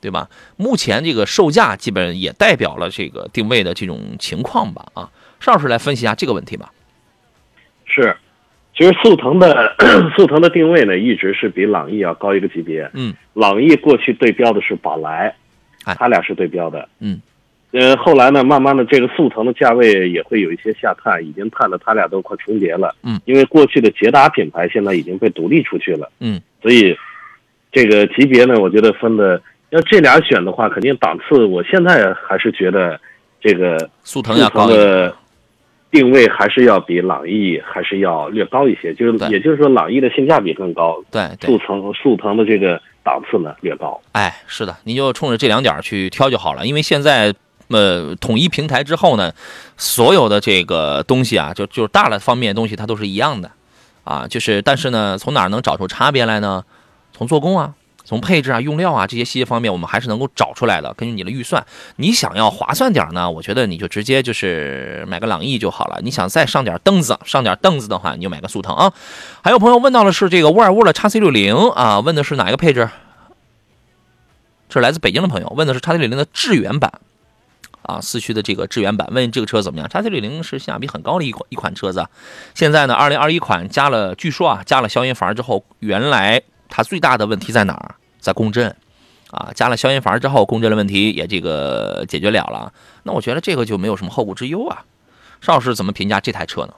[0.00, 0.28] 对吧？
[0.56, 4.86] 目前这个售价基本也代表了这个定位的这种情况吧？
[4.94, 5.10] 啊，
[5.40, 6.72] 邵老师来分析一下这个问题吧。
[7.84, 8.16] 是，
[8.74, 9.76] 其实速腾的
[10.16, 12.90] 速腾的定位呢，一直是比朗逸要高一个级别。
[12.94, 15.36] 嗯，朗逸过去对标的是宝来
[15.84, 16.88] 哎，它俩是对标的。
[17.00, 17.20] 嗯，
[17.72, 22.94] 呃，后来呢，慢慢的这个速腾的价位也会有一些下探，已经探的它俩都快重叠了。
[23.02, 26.12] 嗯，因为过去的捷达品牌现在已经被独立出去了。
[26.20, 26.94] 嗯，所以
[27.72, 31.46] 这个级别呢，我觉得分的要这俩选的话，肯定档次。
[31.46, 33.00] 我现在还是觉得
[33.40, 35.16] 这个速腾要高的
[35.90, 43.98] 定位还是要比朗逸还是要略高一些，就是也就是说朗逸的性价比更高，对对速，腾速腾的这个档次呢略高。
[44.12, 47.34] 哎，是的，您就冲着这两点去挑就好了，因为现在。
[47.72, 49.32] 呃，统一平台之后呢，
[49.76, 53.50] 所有的这个东西啊，就就是大的方面东西，它都是一样的，
[54.04, 56.64] 啊，就是但是呢，从哪能找出差别来呢？
[57.14, 60.92] 从做工啊，从配置啊、用料啊这些细节方面，我们还是能够找出来的。
[60.94, 61.64] 根据你的预算，
[61.96, 66.00] 你想要划算点呢，我觉得你就直接就是买个朗逸就好了。
[66.02, 68.92] 你想再上点凳子，上点凳子的话，你就买个速腾啊。
[69.42, 72.88] 还有朋友问到的是这个沃尔沃的 x C 六零啊，问的是哪一个配置？
[74.68, 76.92] 这是来自北京的朋友问的是 x C 六零的致远版。
[77.82, 79.88] 啊，四驱的这个致远版，问这个车怎么样？
[79.88, 82.10] 叉 C 六零是性价比很高的一款一款车子啊。
[82.54, 87.94] 现在呢，二零二一款加了，据说啊，加了消音阀之后，原来它最大的问题在哪儿？
[88.18, 88.74] 在共振
[89.30, 92.72] 啊，加了消音阀之后，共振的问题也这个解决了了。
[93.02, 94.84] 那我觉得这个就没有什么后顾之忧啊。
[95.40, 96.74] 邵老师怎么评价这台车呢？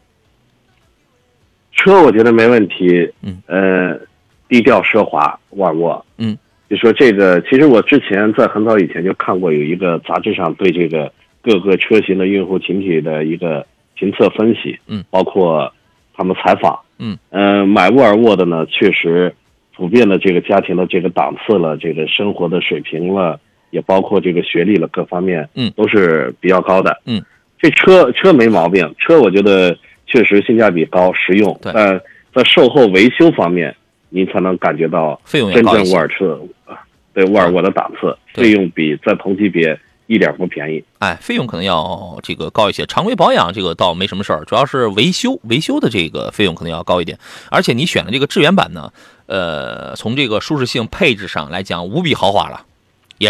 [1.73, 4.01] 车我觉得没问题，嗯，呃，
[4.49, 6.39] 低调奢华，沃尔沃，嗯，
[6.75, 13.65] 就说这个，其实我之前在很早以前就看过有一个杂志上对这个各个车型的用户群体的一个
[13.95, 15.73] 评测分析，嗯，包括
[16.15, 19.33] 他们采访，嗯，呃，买沃尔沃的呢，确实
[19.77, 23.39] 普遍的这个家庭的这个档次了，这个生活的水平了，
[23.71, 27.23] 也包括这个学历了，各方面，嗯都是比较高的，嗯，
[27.61, 31.71] 这车车没毛病，车我觉得确实性价比高，实用，对。
[31.73, 32.01] 但
[32.35, 33.73] 在售后维修方面，
[34.09, 36.79] 您才能感觉到费用也真正沃尔沃啊，
[37.13, 40.85] 对沃尔沃的档次，费用比在同级别一点不便宜。
[40.99, 47.19] 哎，费用可能要这个高一些，常规保养这个倒没什么事儿，主要是维修维修的这个费用可能要高一点。
[47.51, 48.93] 而且你选的这个致远版呢，
[49.27, 52.67] 呃，从这个舒适性配置上来讲，无比豪华了，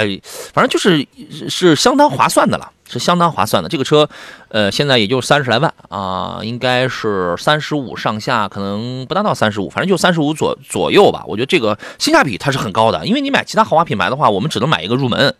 [0.02, 0.20] 也
[0.52, 1.06] 反正就是
[1.48, 3.68] 是相当划算的了，是相当划算的。
[3.68, 4.08] 这个车，
[4.48, 11.24] 呃，现在也就三十来万啊、应该是三十五上下，可能不达到三十五，反正就三十五左左右吧。
[11.26, 15.34] 我觉得这个性价比它是很高的，因为你买其他豪华品牌的话，我们只能买一个入门，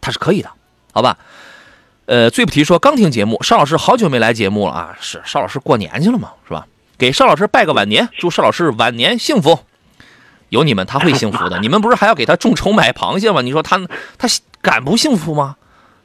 [0.00, 0.50] 它是可以的。
[0.92, 1.18] 好吧，
[2.06, 6.66] 呃，最不提说刚听节目，邵老师好久没来节目了啊，是邵老师过年去了嘛，是吧？
[6.96, 9.60] 给邵老师拜个晚年，祝邵老师晚年幸福。
[10.50, 13.42] 有你们他会幸福的， 你们不是还要给他众筹买螃蟹吗？
[13.42, 13.78] 你说他
[14.16, 14.28] 他
[14.60, 15.56] 敢不幸福吗？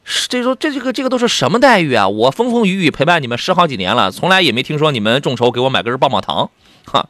[0.03, 2.07] 是这说这这个这个都是什么待遇啊？
[2.07, 6.49] 我风风雨雨陪伴你们十好几年了，从来也没听说你们众筹给我买根棒棒糖，
[6.85, 7.07] 哈。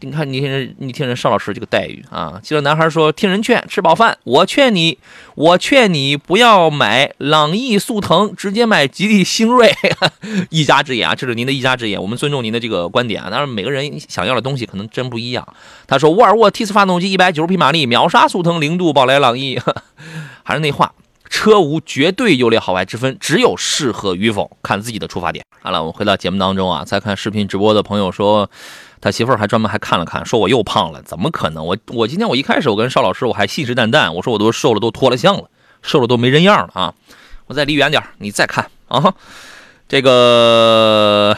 [0.00, 2.40] 你看，你听人，你听人邵老师这个待遇啊！
[2.42, 4.98] 记得男孩说：“听人劝，吃饱饭。”我劝你，
[5.34, 9.72] 我劝你不要买朗逸、速腾，直接买吉利星瑞。
[10.50, 13.30] 一家之言啊，这是您的一家之言，我们尊重您的这个观点啊。
[13.30, 15.46] 当然，每个人想要的东西可能真不一样。
[15.86, 19.60] 他说：“沃尔沃 T 四发动机，一百九十匹马力，秒杀速腾、零度、宝来、朗逸。
[20.42, 20.92] ”还是那话，
[21.28, 25.44] 车无绝对优劣好坏之分，只有适合与否，看自己的出发点。
[25.60, 28.50] 好了，我们回到节目当中啊，再看视频直播的朋友说。
[29.02, 31.66] 他媳妇儿还专门还看了看，说我又胖了，怎么可能？
[31.66, 35.50] 我我今天我一开始我跟邵老师我还信誓旦旦，我说我都瘦了，都脱了相了，
[35.82, 36.94] 瘦了都没人样了啊！
[37.48, 39.12] 我再离远点，你再看啊。
[39.88, 41.36] 这个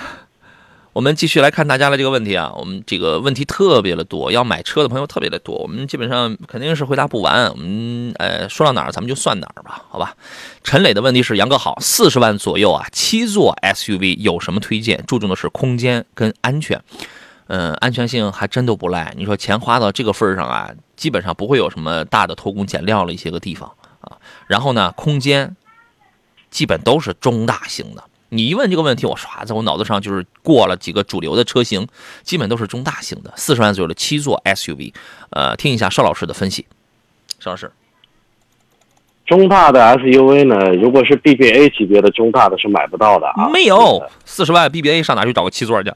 [0.92, 7.50] 我们继续来看大家的这个问题啊，我们这个问题特别的多，要买车的朋友特别的多，我们基本上肯定是回答不完。
[7.50, 10.14] 我们呃说到哪儿咱们就算哪儿吧，好吧？
[10.62, 15.02] 陈磊的问题是：杨哥好，四十万左右啊，七座 SUV 有什么推荐？
[15.06, 16.80] 注重的是空间跟安全。
[17.46, 19.12] 嗯，安全性还真都不赖。
[19.16, 23.70] 你说钱花到这个份儿上啊，基本上不会有什么大的偷工减料了一些个地方
[24.00, 24.16] 啊。
[24.46, 25.54] 然后呢，空间
[26.50, 28.04] 基本都是中大型的。
[28.30, 31.86] 你一问这个问题，我唰在我脑子上就是过了几个主流的车型，
[32.22, 34.92] 基本都是中大型的，四十万左右的七座 SUV。
[35.30, 36.66] 呃，听一下邵老师的分析。
[37.38, 37.70] 邵老师，
[39.26, 43.48] 中大的 SUV 呢，如果是 BBA 级别的中大的是买不到的啊。
[43.52, 45.92] 没有四十万 BBA 上哪去找个七座去？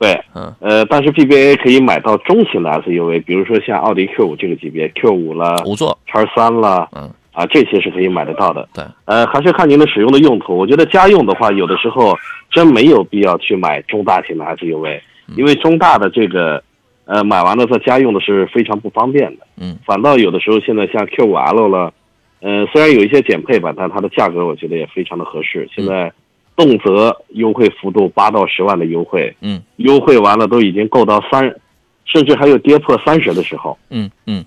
[0.00, 8.66] 对，嗯呃，但是 BBA 可以买到中型的 SUV，比如说像奥迪 Q 五这个级别，Q 五了、五座，叉三了，嗯，啊，这些是可以买得到的。
[8.72, 10.56] 对，呃，还是看您的使用的用途。
[10.56, 12.16] 我觉得家用的话，有的时候
[12.50, 14.98] 真没有必要去买中大型的 SUV，
[15.36, 16.62] 因嗯为中大的这个，
[17.04, 19.46] 呃，买完了在家用的是非常不方便的。
[19.60, 21.92] 嗯，反倒有的时候现在像 Q 五 L 了，
[22.40, 25.68] 呃，虽然有一些减配版，但它的价格我觉得也非常的合适。
[25.76, 26.10] 现在
[26.60, 31.54] 动辄优惠幅度八到十万的优惠，嗯优惠完了都已经够到三，
[32.04, 33.78] 甚至还有跌破三十的时候。
[33.88, 34.44] 嗯嗯，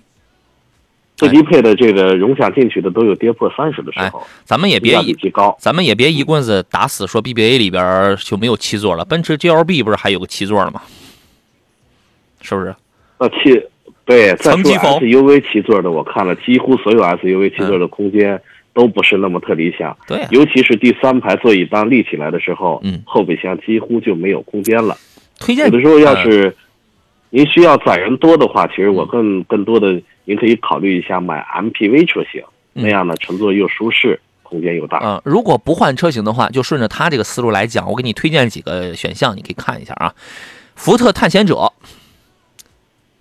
[1.16, 5.56] 最低配的这个荣享进去的都有跌破三十的时候，咱们也别一极高。
[5.58, 10.82] 咱们也别一棍子打死说 BBA 里边就没有七座了，奔驰 GLB 不是还有个七座了吗？
[12.40, 12.74] 是不是？
[13.18, 13.60] 那七
[14.04, 18.40] 对再说层级否 SUV 七座的，我看了，几乎所有 SUV 七座的空间
[18.74, 23.00] 都不是那么特理想，对呀、尤其是第三排座椅当立起来的时候，嗯。
[23.06, 24.96] 后备箱几乎就没有空间了。
[25.38, 26.56] 推荐有的时候要嗯是
[27.30, 32.42] 您需要载人多的话，其实我更更多的您可以考虑一下买 MPV 车型，
[32.74, 32.82] 嗯。
[32.82, 34.98] 那样呢乘坐又舒适，空间又大。
[35.04, 40.12] 嗯，如果不换车型的话，就顺着他这个思路来讲，我给你推荐几个选项，你可以看一下啊。
[40.74, 41.72] 福特探险者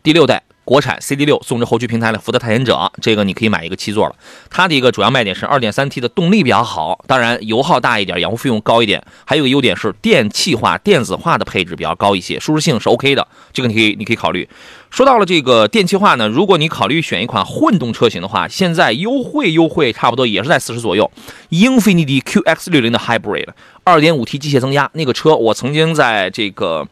[0.01, 4.15] 第六代国产 CD 六纵置后驱平台的福特探险者，这个你可以买一个七座了。
[4.49, 9.03] 它的一个主要卖点是 2.3T 的动力比较好，当然油耗大一点，养护费用高一点。
[9.25, 14.47] 还有一个优点是电气化、电子化的配置比较高一些，舒适性是 OK 的，这个你可以你可以考虑。
[14.89, 21.09] 说到了这个电气化呢，如果你考虑选一款混动车型的话，现在优惠优惠差不多也是在四十左右。
[21.49, 23.47] 英菲尼迪 QX 六零的 Hybrid
[23.85, 26.87] 2.5T 机械增压那个车，我曾经在这个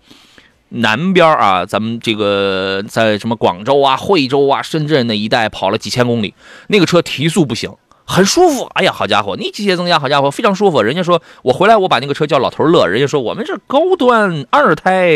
[0.71, 6.33] 南边啊，咱们这个在什么广州啊、惠州啊、深圳那一带跑了几千公里，
[6.67, 7.71] 那个车提速不行。
[8.03, 10.81] 很舒服，哎呀，好家伙，你机械增压，好家伙，非常舒服。
[10.81, 15.13] 人家说我回来，我把那个车叫老头乐，人家说我们是高端二胎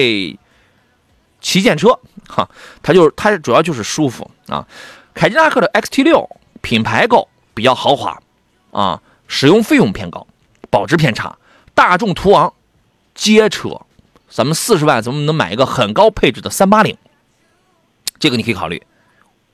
[1.42, 2.50] 旗舰车，哈，
[2.82, 4.66] 它就是它主要就是舒服啊。
[5.14, 6.30] 凯迪拉克的 XT 六
[6.62, 8.18] 品牌够，比较豪华
[8.72, 10.26] 啊，使用费用偏高，
[10.70, 11.38] 保值偏差。
[11.74, 12.54] 大众途昂
[13.14, 13.82] 街车，
[14.36, 16.98] 咱们四十万怎么能买一个很高配置的三八零？
[18.20, 18.84] 这个你可以考虑。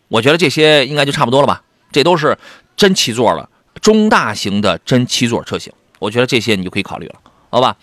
[0.07, 1.61] 我觉得这些应该就差不多了吧，
[1.91, 2.36] 这都是
[2.75, 3.47] 真七座了，
[3.79, 7.15] 中大型的真七座车型，我觉得这些你就可以考虑了，
[7.51, 7.77] 好吧？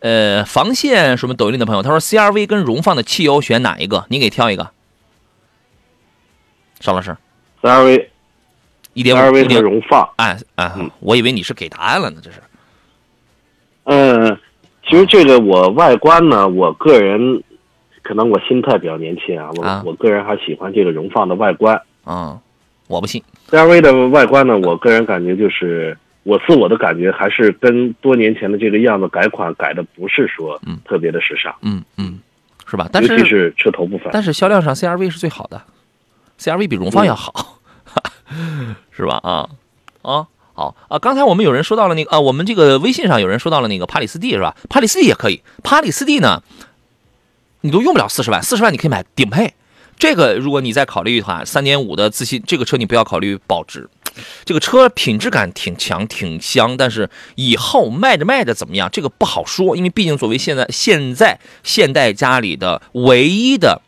[0.00, 4.04] 呃，防线什么抖音的朋友，他说 CRV 跟荣放的汽油选哪一个？
[4.10, 4.70] 你给挑一个。
[6.80, 7.16] 邵老师
[7.62, 8.08] ，CRV
[8.92, 10.70] 一点五，一 CRV 和点，荣放，哎哎，
[11.00, 12.42] 我以为你是给答案了呢，这是。
[13.84, 14.38] 嗯，
[14.88, 17.42] 其实这个我外观呢，我个人
[18.02, 21.80] 可能我心态比较年轻啊，我、啊我个人还喜欢这个荣放的外观。
[22.06, 22.38] 嗯，
[22.88, 23.22] 我不信。
[23.50, 32.18] CRV 的外观呢，我个人感觉就是我自我的感觉还是跟多年前的这个样子改款改的不是说嗯特别的时尚，嗯嗯，
[32.66, 32.88] 是吧？
[32.92, 34.08] 但尤其是车头部分。
[34.12, 35.60] 但是销量上 CRV 是最好的
[36.38, 37.58] ，CRV 比荣放要好，
[38.90, 39.18] 是吧？
[39.22, 39.48] 啊
[40.02, 40.26] 啊
[40.56, 40.98] 好啊！
[40.98, 44.56] 刚才我们有人说到了那个啊，我们这个微信上有人说到了那个帕里斯蒂是吧？
[44.70, 46.42] 帕里斯蒂也可以，帕里斯蒂呢，
[47.60, 49.52] 你都用不了四十万，四十万你可以买顶配。
[49.98, 53.90] 这个如果你再考虑的话，三点五的自吸这个车你不要考虑保值，
[54.46, 63.82] 这个车品质感挺强挺香，但是以后卖着卖着怎么样，这个不好说，因为毕竟作为现在现在现代家里的唯一的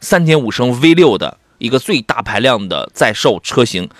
[0.00, 3.90] 三点五升 V 六的一个最大排量的在售车型，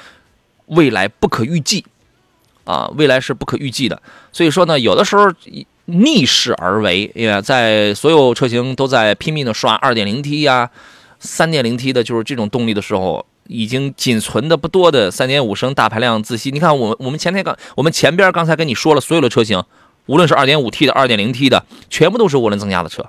[0.66, 1.85] 未来不可预计
[2.64, 4.00] 啊，未来是不可预计的。
[4.32, 5.30] 所以说呢，有的时候
[5.86, 10.70] 逆势而为，因为在所有车型都在拼命的刷 2.0T 呀、
[11.20, 16.50] 3.0T 的，就是这种动力的时候，已经仅存的不多的3.5升大排量自吸。
[16.50, 19.62] 你看，我我们前天刚我们前边刚才跟你说了，所有的车型，
[20.06, 23.04] 无论是 2.5T 的、2.0T 的，全部都是涡轮增压的车。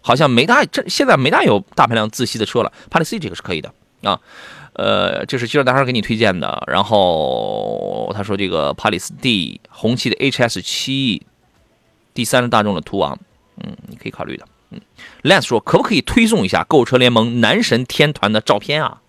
[0.00, 2.72] 好像没大，这现在没大有大排量自吸的车了。
[2.90, 3.70] 帕里斯这个是可以的
[4.02, 4.18] 啊，
[4.78, 6.62] 呃，这是机车男孩给你推荐的。
[6.68, 11.26] 然后他说这个帕里斯蒂红旗的 HS 七，
[12.14, 13.18] 第三是大众的途昂，
[13.56, 14.46] 嗯，你可以考虑的。
[14.70, 14.80] 嗯
[15.22, 19.02] ，Lance 说可不可以推送一下购车联盟男神天团的照片啊？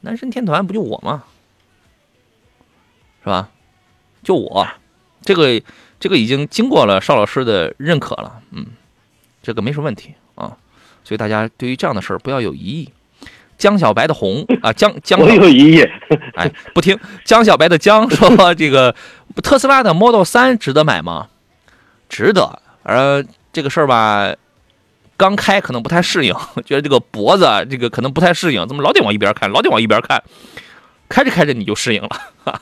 [0.00, 1.24] 男神天团不就我吗？
[3.22, 3.50] 是吧？
[4.22, 4.66] 就我，
[5.22, 5.62] 这个
[6.00, 8.66] 这个已经经过了邵老师的认可了，嗯。
[9.40, 10.58] 这个没什么问题啊，
[11.04, 12.92] 所以大家对于这样的事儿不要有疑义。
[13.58, 15.86] 江小白的红 啊，江江我有疑义，
[16.36, 18.94] 哎不听江小白的江 说这个
[19.42, 21.28] 特斯拉的 Model 三值得买吗？
[22.08, 24.34] 值得，而，这个事儿吧，
[25.16, 26.34] 刚开可能不太适应，
[26.64, 30.22] 觉得这个脖子啊这个可能不太适应，怎么老得往一边看，老得往一边看。
[31.08, 32.08] 开着开着你就适应了。
[32.44, 32.60] 哈，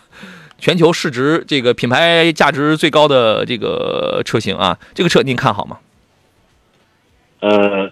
[0.58, 5.78] 全球市值这个品牌价值最高的这个车型啊，这个车您看好吗？
[7.40, 7.90] 呃，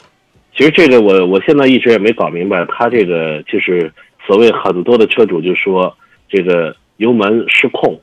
[0.56, 3.92] 其实这个我我现在一直也没搞明白，他这个就是
[4.26, 5.96] 所谓很多的车主就说
[6.28, 8.00] 这个油门失控，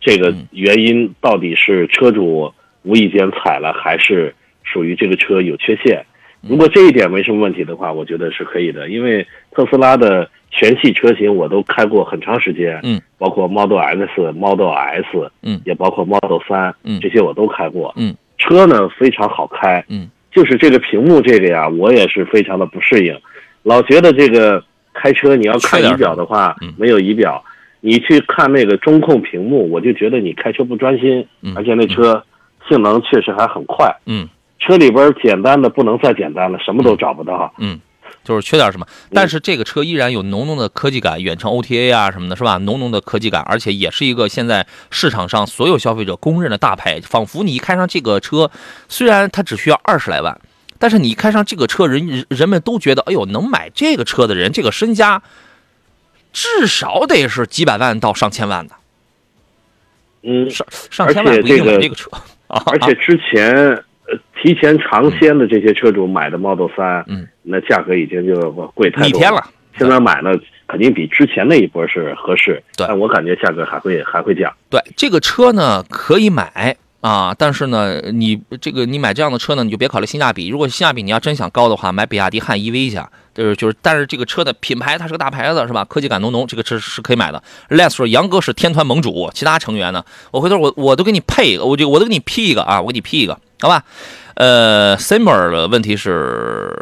[0.00, 6.04] 这个原因到底是车主无意间踩了，还是属于这个车有缺陷？
[6.40, 15.04] 如果这一点没什么问题的话，我觉得是可以的，因为特斯拉的全系车型我都开过很长时间，嗯，包括 Model X、Model S，
[15.42, 15.60] 嗯。
[15.66, 16.98] 也包括 Model 三，嗯。
[16.98, 23.16] 这些我都开过，嗯，车呢非常好开，嗯，就是这个屏幕这个呀，我也是非常的不适应，
[23.62, 24.62] 老觉得这个
[24.94, 27.42] 开车你要看仪表的话没有仪表，
[27.80, 32.24] 你去看那个中控屏幕，我就觉得你开车不专心，嗯而且那车
[32.68, 34.28] 性能确实还很快，嗯
[34.60, 37.52] 车里边简单的不能再简单了，什么都找不到。
[37.58, 37.80] 嗯，
[38.24, 42.58] 就是缺点什么，但是这个车依然有浓浓的科技感，远程 OTA 啊什么的，是吧？
[42.58, 48.50] 浓浓的科技感，而且也是一个现在市场上所有消费者公认的大牌，仿佛你一开上这个车，
[48.88, 50.40] 虽然它只需要二十来万。
[50.82, 55.22] 但是你一开上这个车，人人人们都觉得，哎呦，能买这个车的人，这个身家
[56.32, 58.74] 至少得是几百万到上千万的，
[60.22, 62.08] 嗯，上上千万不一定买这个车
[62.46, 62.62] 啊。
[62.64, 69.44] 而且之前呃提前尝鲜的这些车主买的 Model 三，嗯，那价格已经就贵太多逆天了。
[69.78, 70.30] 现在买呢，
[70.66, 74.52] 肯定比之前那一波是合适，对但我感觉价格还会还会降。
[74.68, 80.48] 对这个车呢，可以买啊，但是呢，你这个你买这样的车呢，你就别考虑性价比。
[80.48, 83.00] 如果性价比你要真想高的话，买比亚迪汉 EV 去，
[83.32, 85.82] 就是就是，但是这个车的品牌它是个大牌子，是吧？
[85.84, 87.42] 科技感浓浓，这个车是可以买的。
[87.70, 93.82] Les 说杨哥是天团盟主，其他成员呢，我回头我我都给你配一个，我就我都给你 P 一个啊，我给你 P 一个，好吧？
[94.40, 96.74] 呃，Simmer 的问题是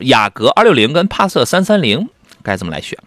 [0.00, 2.10] 雅阁二六零跟帕萨特三三零
[2.42, 2.98] 该怎么来选？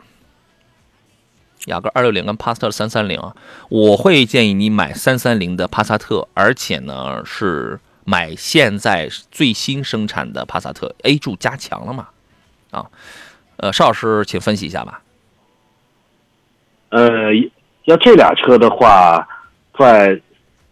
[1.68, 3.36] 雅阁二六零跟帕萨特三三零啊，
[3.70, 12.08] 我会建议你买三三零的帕萨特，而且呢是买现在最新生产的帕萨特 A 柱加强了嘛？
[12.72, 12.88] 啊，
[13.58, 15.04] 呃，邵老师请分析一下吧。
[16.90, 17.32] 呃，
[17.84, 19.28] 要这俩车的话，
[19.78, 20.20] 在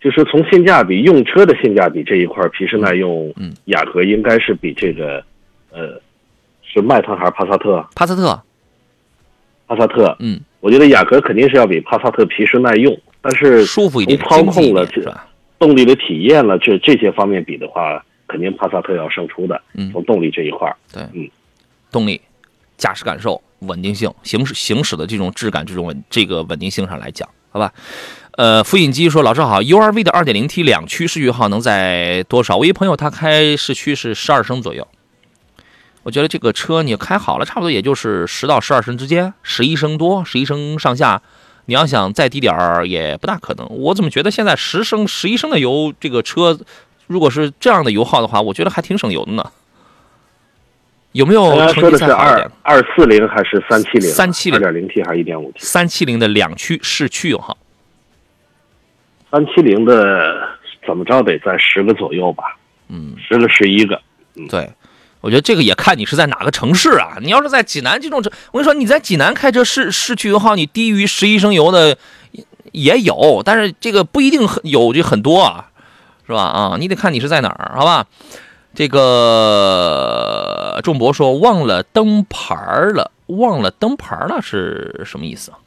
[0.01, 5.23] 就是从性价比、用车的性价比这一块，皮实耐用，嗯，雅阁应该是比这个，
[5.71, 6.01] 呃，
[6.63, 7.87] 是迈腾还是帕萨特？
[7.95, 8.41] 帕萨特，
[9.67, 15.27] 帕萨特，嗯，我觉得雅阁肯定是要比帕萨特皮实耐用，但是舒服一点，从操经济一控了点是吧？
[15.59, 19.61] 动力的体验了这这些方面比的话，肯定帕萨特要胜出的。
[19.75, 21.29] 嗯从动力这一块对，嗯，
[21.91, 22.19] 动力、
[22.75, 27.71] 驾驶感受、稳定性、行驶行驶的这种质感、这种稳这个稳定性上来讲，好吧？
[28.37, 32.55] 呃，复印机说：“老师好，URV 的 2.0T 两驱市域号能在多少？
[32.55, 34.87] 我一朋友他开市区是十二升左右，
[36.03, 41.21] 我觉得这个车你开好了，差不多也就是十到十二升之间，十一升多，十一升上下。
[41.65, 43.67] 你要想再低点儿也不大可能。
[43.69, 46.57] 我怎么觉得现在十升、十一升的油，这个车
[47.07, 49.51] 如果是这样的油耗的话，我觉得还挺省油的呢。
[51.11, 52.77] 有没有说的是再好一点二？
[52.77, 55.59] 二四零还是三七零？370二点零 T 还是一点五 T？
[55.59, 57.55] 三七零的两驱市区油耗，
[59.31, 60.47] 三七零的
[60.85, 62.57] 怎么着得在十个左右吧？
[62.89, 63.95] 嗯，十个十一个。
[64.35, 64.69] 嗯对，
[65.21, 67.17] 我觉得这个也看你是在哪个城市啊。
[67.21, 71.97] 你要是在济南这种城，我跟你说，你在济南开车市市区油耗，你低于十一升油的
[72.31, 75.69] 也也有，但是这个不一定很有就很多啊，
[76.27, 76.43] 是吧？
[76.43, 78.05] 啊，你得看你是在哪儿，好吧？
[78.73, 82.55] 这个仲博说忘了灯牌
[82.93, 85.57] 了，忘了灯牌了是什么意思啊？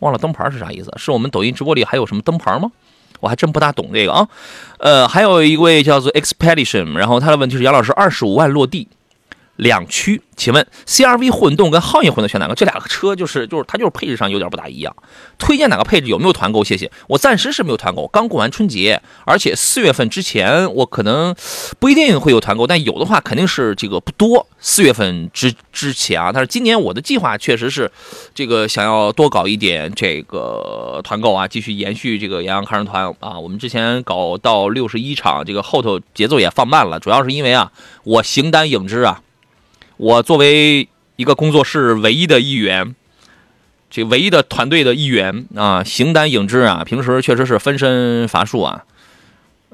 [0.00, 0.92] 忘了灯牌是啥意思？
[0.96, 2.70] 是我们抖音直播里还有什么灯牌吗？
[3.20, 4.28] 我还真不大懂这个啊。
[4.78, 8.86] 呃，还有一位叫做 Expedition，然后他的问题是杨老师二十五万落地
[9.58, 12.54] 两驱，请问 CRV 混动跟皓影混动选哪个？
[12.54, 14.94] 这两个车就是就是它就是配置上有点不大一样，
[15.36, 16.06] 推荐哪个配置？
[16.06, 16.62] 有没有团购？
[16.62, 16.90] 谢谢。
[17.08, 21.34] 我暂时是没有团购，刚过完春节，而且四月份之前我可能
[21.80, 24.46] 不一定会有团购，但有的话肯定是这个不多。
[24.60, 27.90] 四月份之之前啊，但是今年我的计划确实是
[28.32, 33.36] 这个想要多搞一点这个团购啊，继续延续这个杨洋看人团啊。
[33.36, 37.72] 我们之前搞到六十一场，这个后头节奏也放慢了，主要是因为啊，
[38.04, 39.20] 我形单影只啊。
[39.98, 42.94] 我作为一个工作室唯一的一员，
[43.90, 48.84] 这唯一的团队的一员啊，形单影只啊，平时确实是分身乏术啊，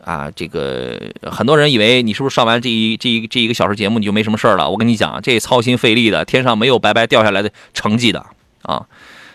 [0.03, 4.71] 啊，这个很多人以为你是不是上完这一这一这一个小时节目你就没什么事了？
[4.71, 8.25] 我跟你讲，这操心费力的，天上没有白白掉下来的成绩的
[8.63, 8.87] 啊，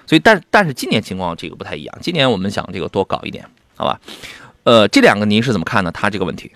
[0.08, 4.02] 所以但但是今年情况这个不太一样，今年我们想这个多搞一点，好吧？
[4.64, 5.92] 呃，这两个您是怎么看呢？
[5.92, 6.52] 他这个问题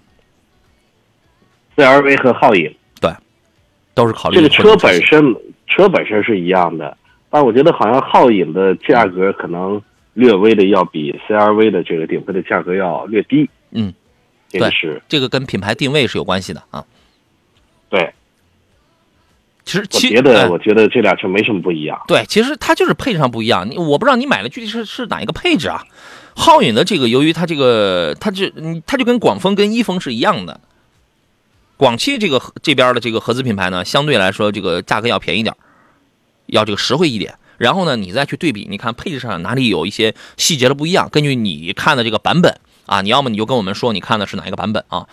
[1.75, 2.75] CRV 和皓影
[3.93, 5.35] 都是考虑这个车本身
[5.67, 6.97] 车本身是一样的，
[7.29, 9.81] 但我觉得好像皓影的价格可能
[10.13, 13.49] 略微的要比 CRV 的这个顶配的价格要略低。
[13.71, 13.93] 嗯，
[14.49, 16.83] 这个对是这个跟品牌定位是有关系的啊。
[17.89, 18.13] 对。
[19.65, 21.97] 其实其觉得，哎我觉得这俩车没什么不一样。
[22.05, 23.69] 对，其实它就是配置上不一样。
[23.69, 25.81] 你我不知道你买的具体是是哪一个配置啊？
[26.35, 30.59] 皓影的这个，由于它这个，它这嗯它就跟广丰跟一丰是一样的。
[31.77, 35.55] 广汽这个这边的这个合资品牌呢，相对来说这个价格要便宜点
[36.47, 37.35] 要这个实惠一点。
[37.57, 45.07] 然后呢，你再去对比，你看配置上哪里有一些细节的不一样，根据你看的这个版本啊，你要么你就跟我们说你看的是哪一个版本啊？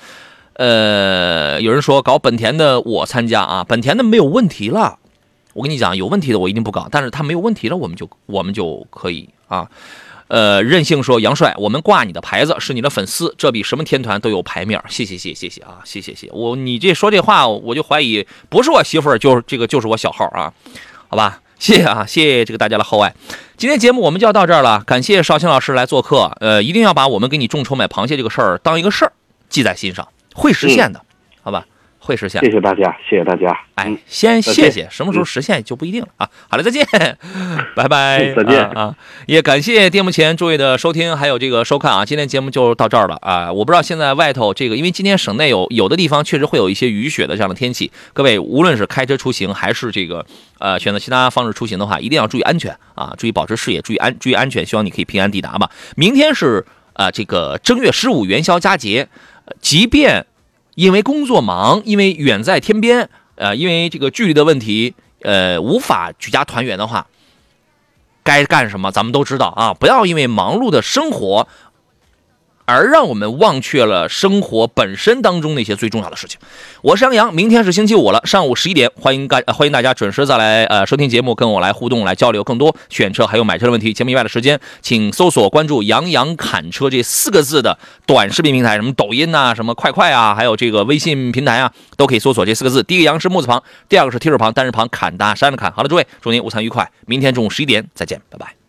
[0.54, 4.98] 呃，有人说搞本田的我参加啊，本田的没有问题了。
[5.52, 9.68] 我跟你讲，有问题的我一定不搞，但是他没有问题了，我们就我们就可以啊。
[10.30, 14.80] 呃，任性说杨帅，我们挂你的牌子是你的粉丝，这比什么天团都有排面。
[14.88, 20.54] 谢谢谢谢谢谢啊，谢谢谢谢我你这说这话，我就怀疑不是我媳妇儿，就是这个就是我小号啊，
[21.08, 23.12] 好吧，谢谢啊，谢谢这个大家的厚爱。
[23.56, 29.12] 今天节目我们就要到这儿了，感谢绍兴老师来做客，呃，一定要把我们给你众筹买螃蟹这个事儿当一个事儿
[29.48, 31.04] 记在心上，会实现的，
[31.42, 31.66] 好吧，
[32.10, 32.50] 会实现谢。
[32.50, 33.56] 谢大家，谢谢大家。
[33.76, 36.28] 哎嗯，先谢谢，什么时候实现就不一定了啊。
[36.48, 36.84] 好了，再见，
[37.76, 38.96] 拜拜，再见啊啊！
[39.26, 42.04] 也感谢电幕前诸位的收听，还有这个收看啊。
[42.04, 43.52] 今天节目就到这儿了啊。
[43.52, 50.26] 我不知道现在外头这个，因为今天省内有有的地方确实会有一些雨雪的这样的天气，各位无论是开车出行还是这个
[50.58, 54.66] 呃选择其他方式出行的话，一定要注意安全啊，注意保持视野，注意安注意安全。
[54.66, 55.70] 希望你可以平安抵达吧。
[55.96, 59.08] 明天是啊这个正月十五元宵佳节，
[59.46, 60.26] 呃即便
[60.80, 67.06] 因为工作忙，因为远在天边，呃，因为这个距离的问题，呃，无法举家团圆的话，
[68.22, 69.74] 该干什么咱们都知道啊！
[69.74, 71.46] 不要因为忙碌的生活，
[72.70, 76.38] 而让我们忘却了生活本身当中那些最重要的事情。
[76.82, 83.92] 我是杨洋，明天是星期五了，上午十一点，欢迎大、欢迎大家准时再来呃收听节目，跟我来互动，来交流更多选车还有买车的问题。
[83.92, 92.84] 节目以外的时间，请搜索关注“杨洋侃车”这四个字的短视频平台，什么抖音呐、什么快快啊，还有这个微信平台啊，都可以搜索这四个字。
[92.84, 95.72] 第一个“杨”是木字旁，第二个是提手旁，单人旁，侃大山的侃。
[95.72, 98.59] 好了，诸位，祝您午餐愉快，明天中午十一点再见，拜拜。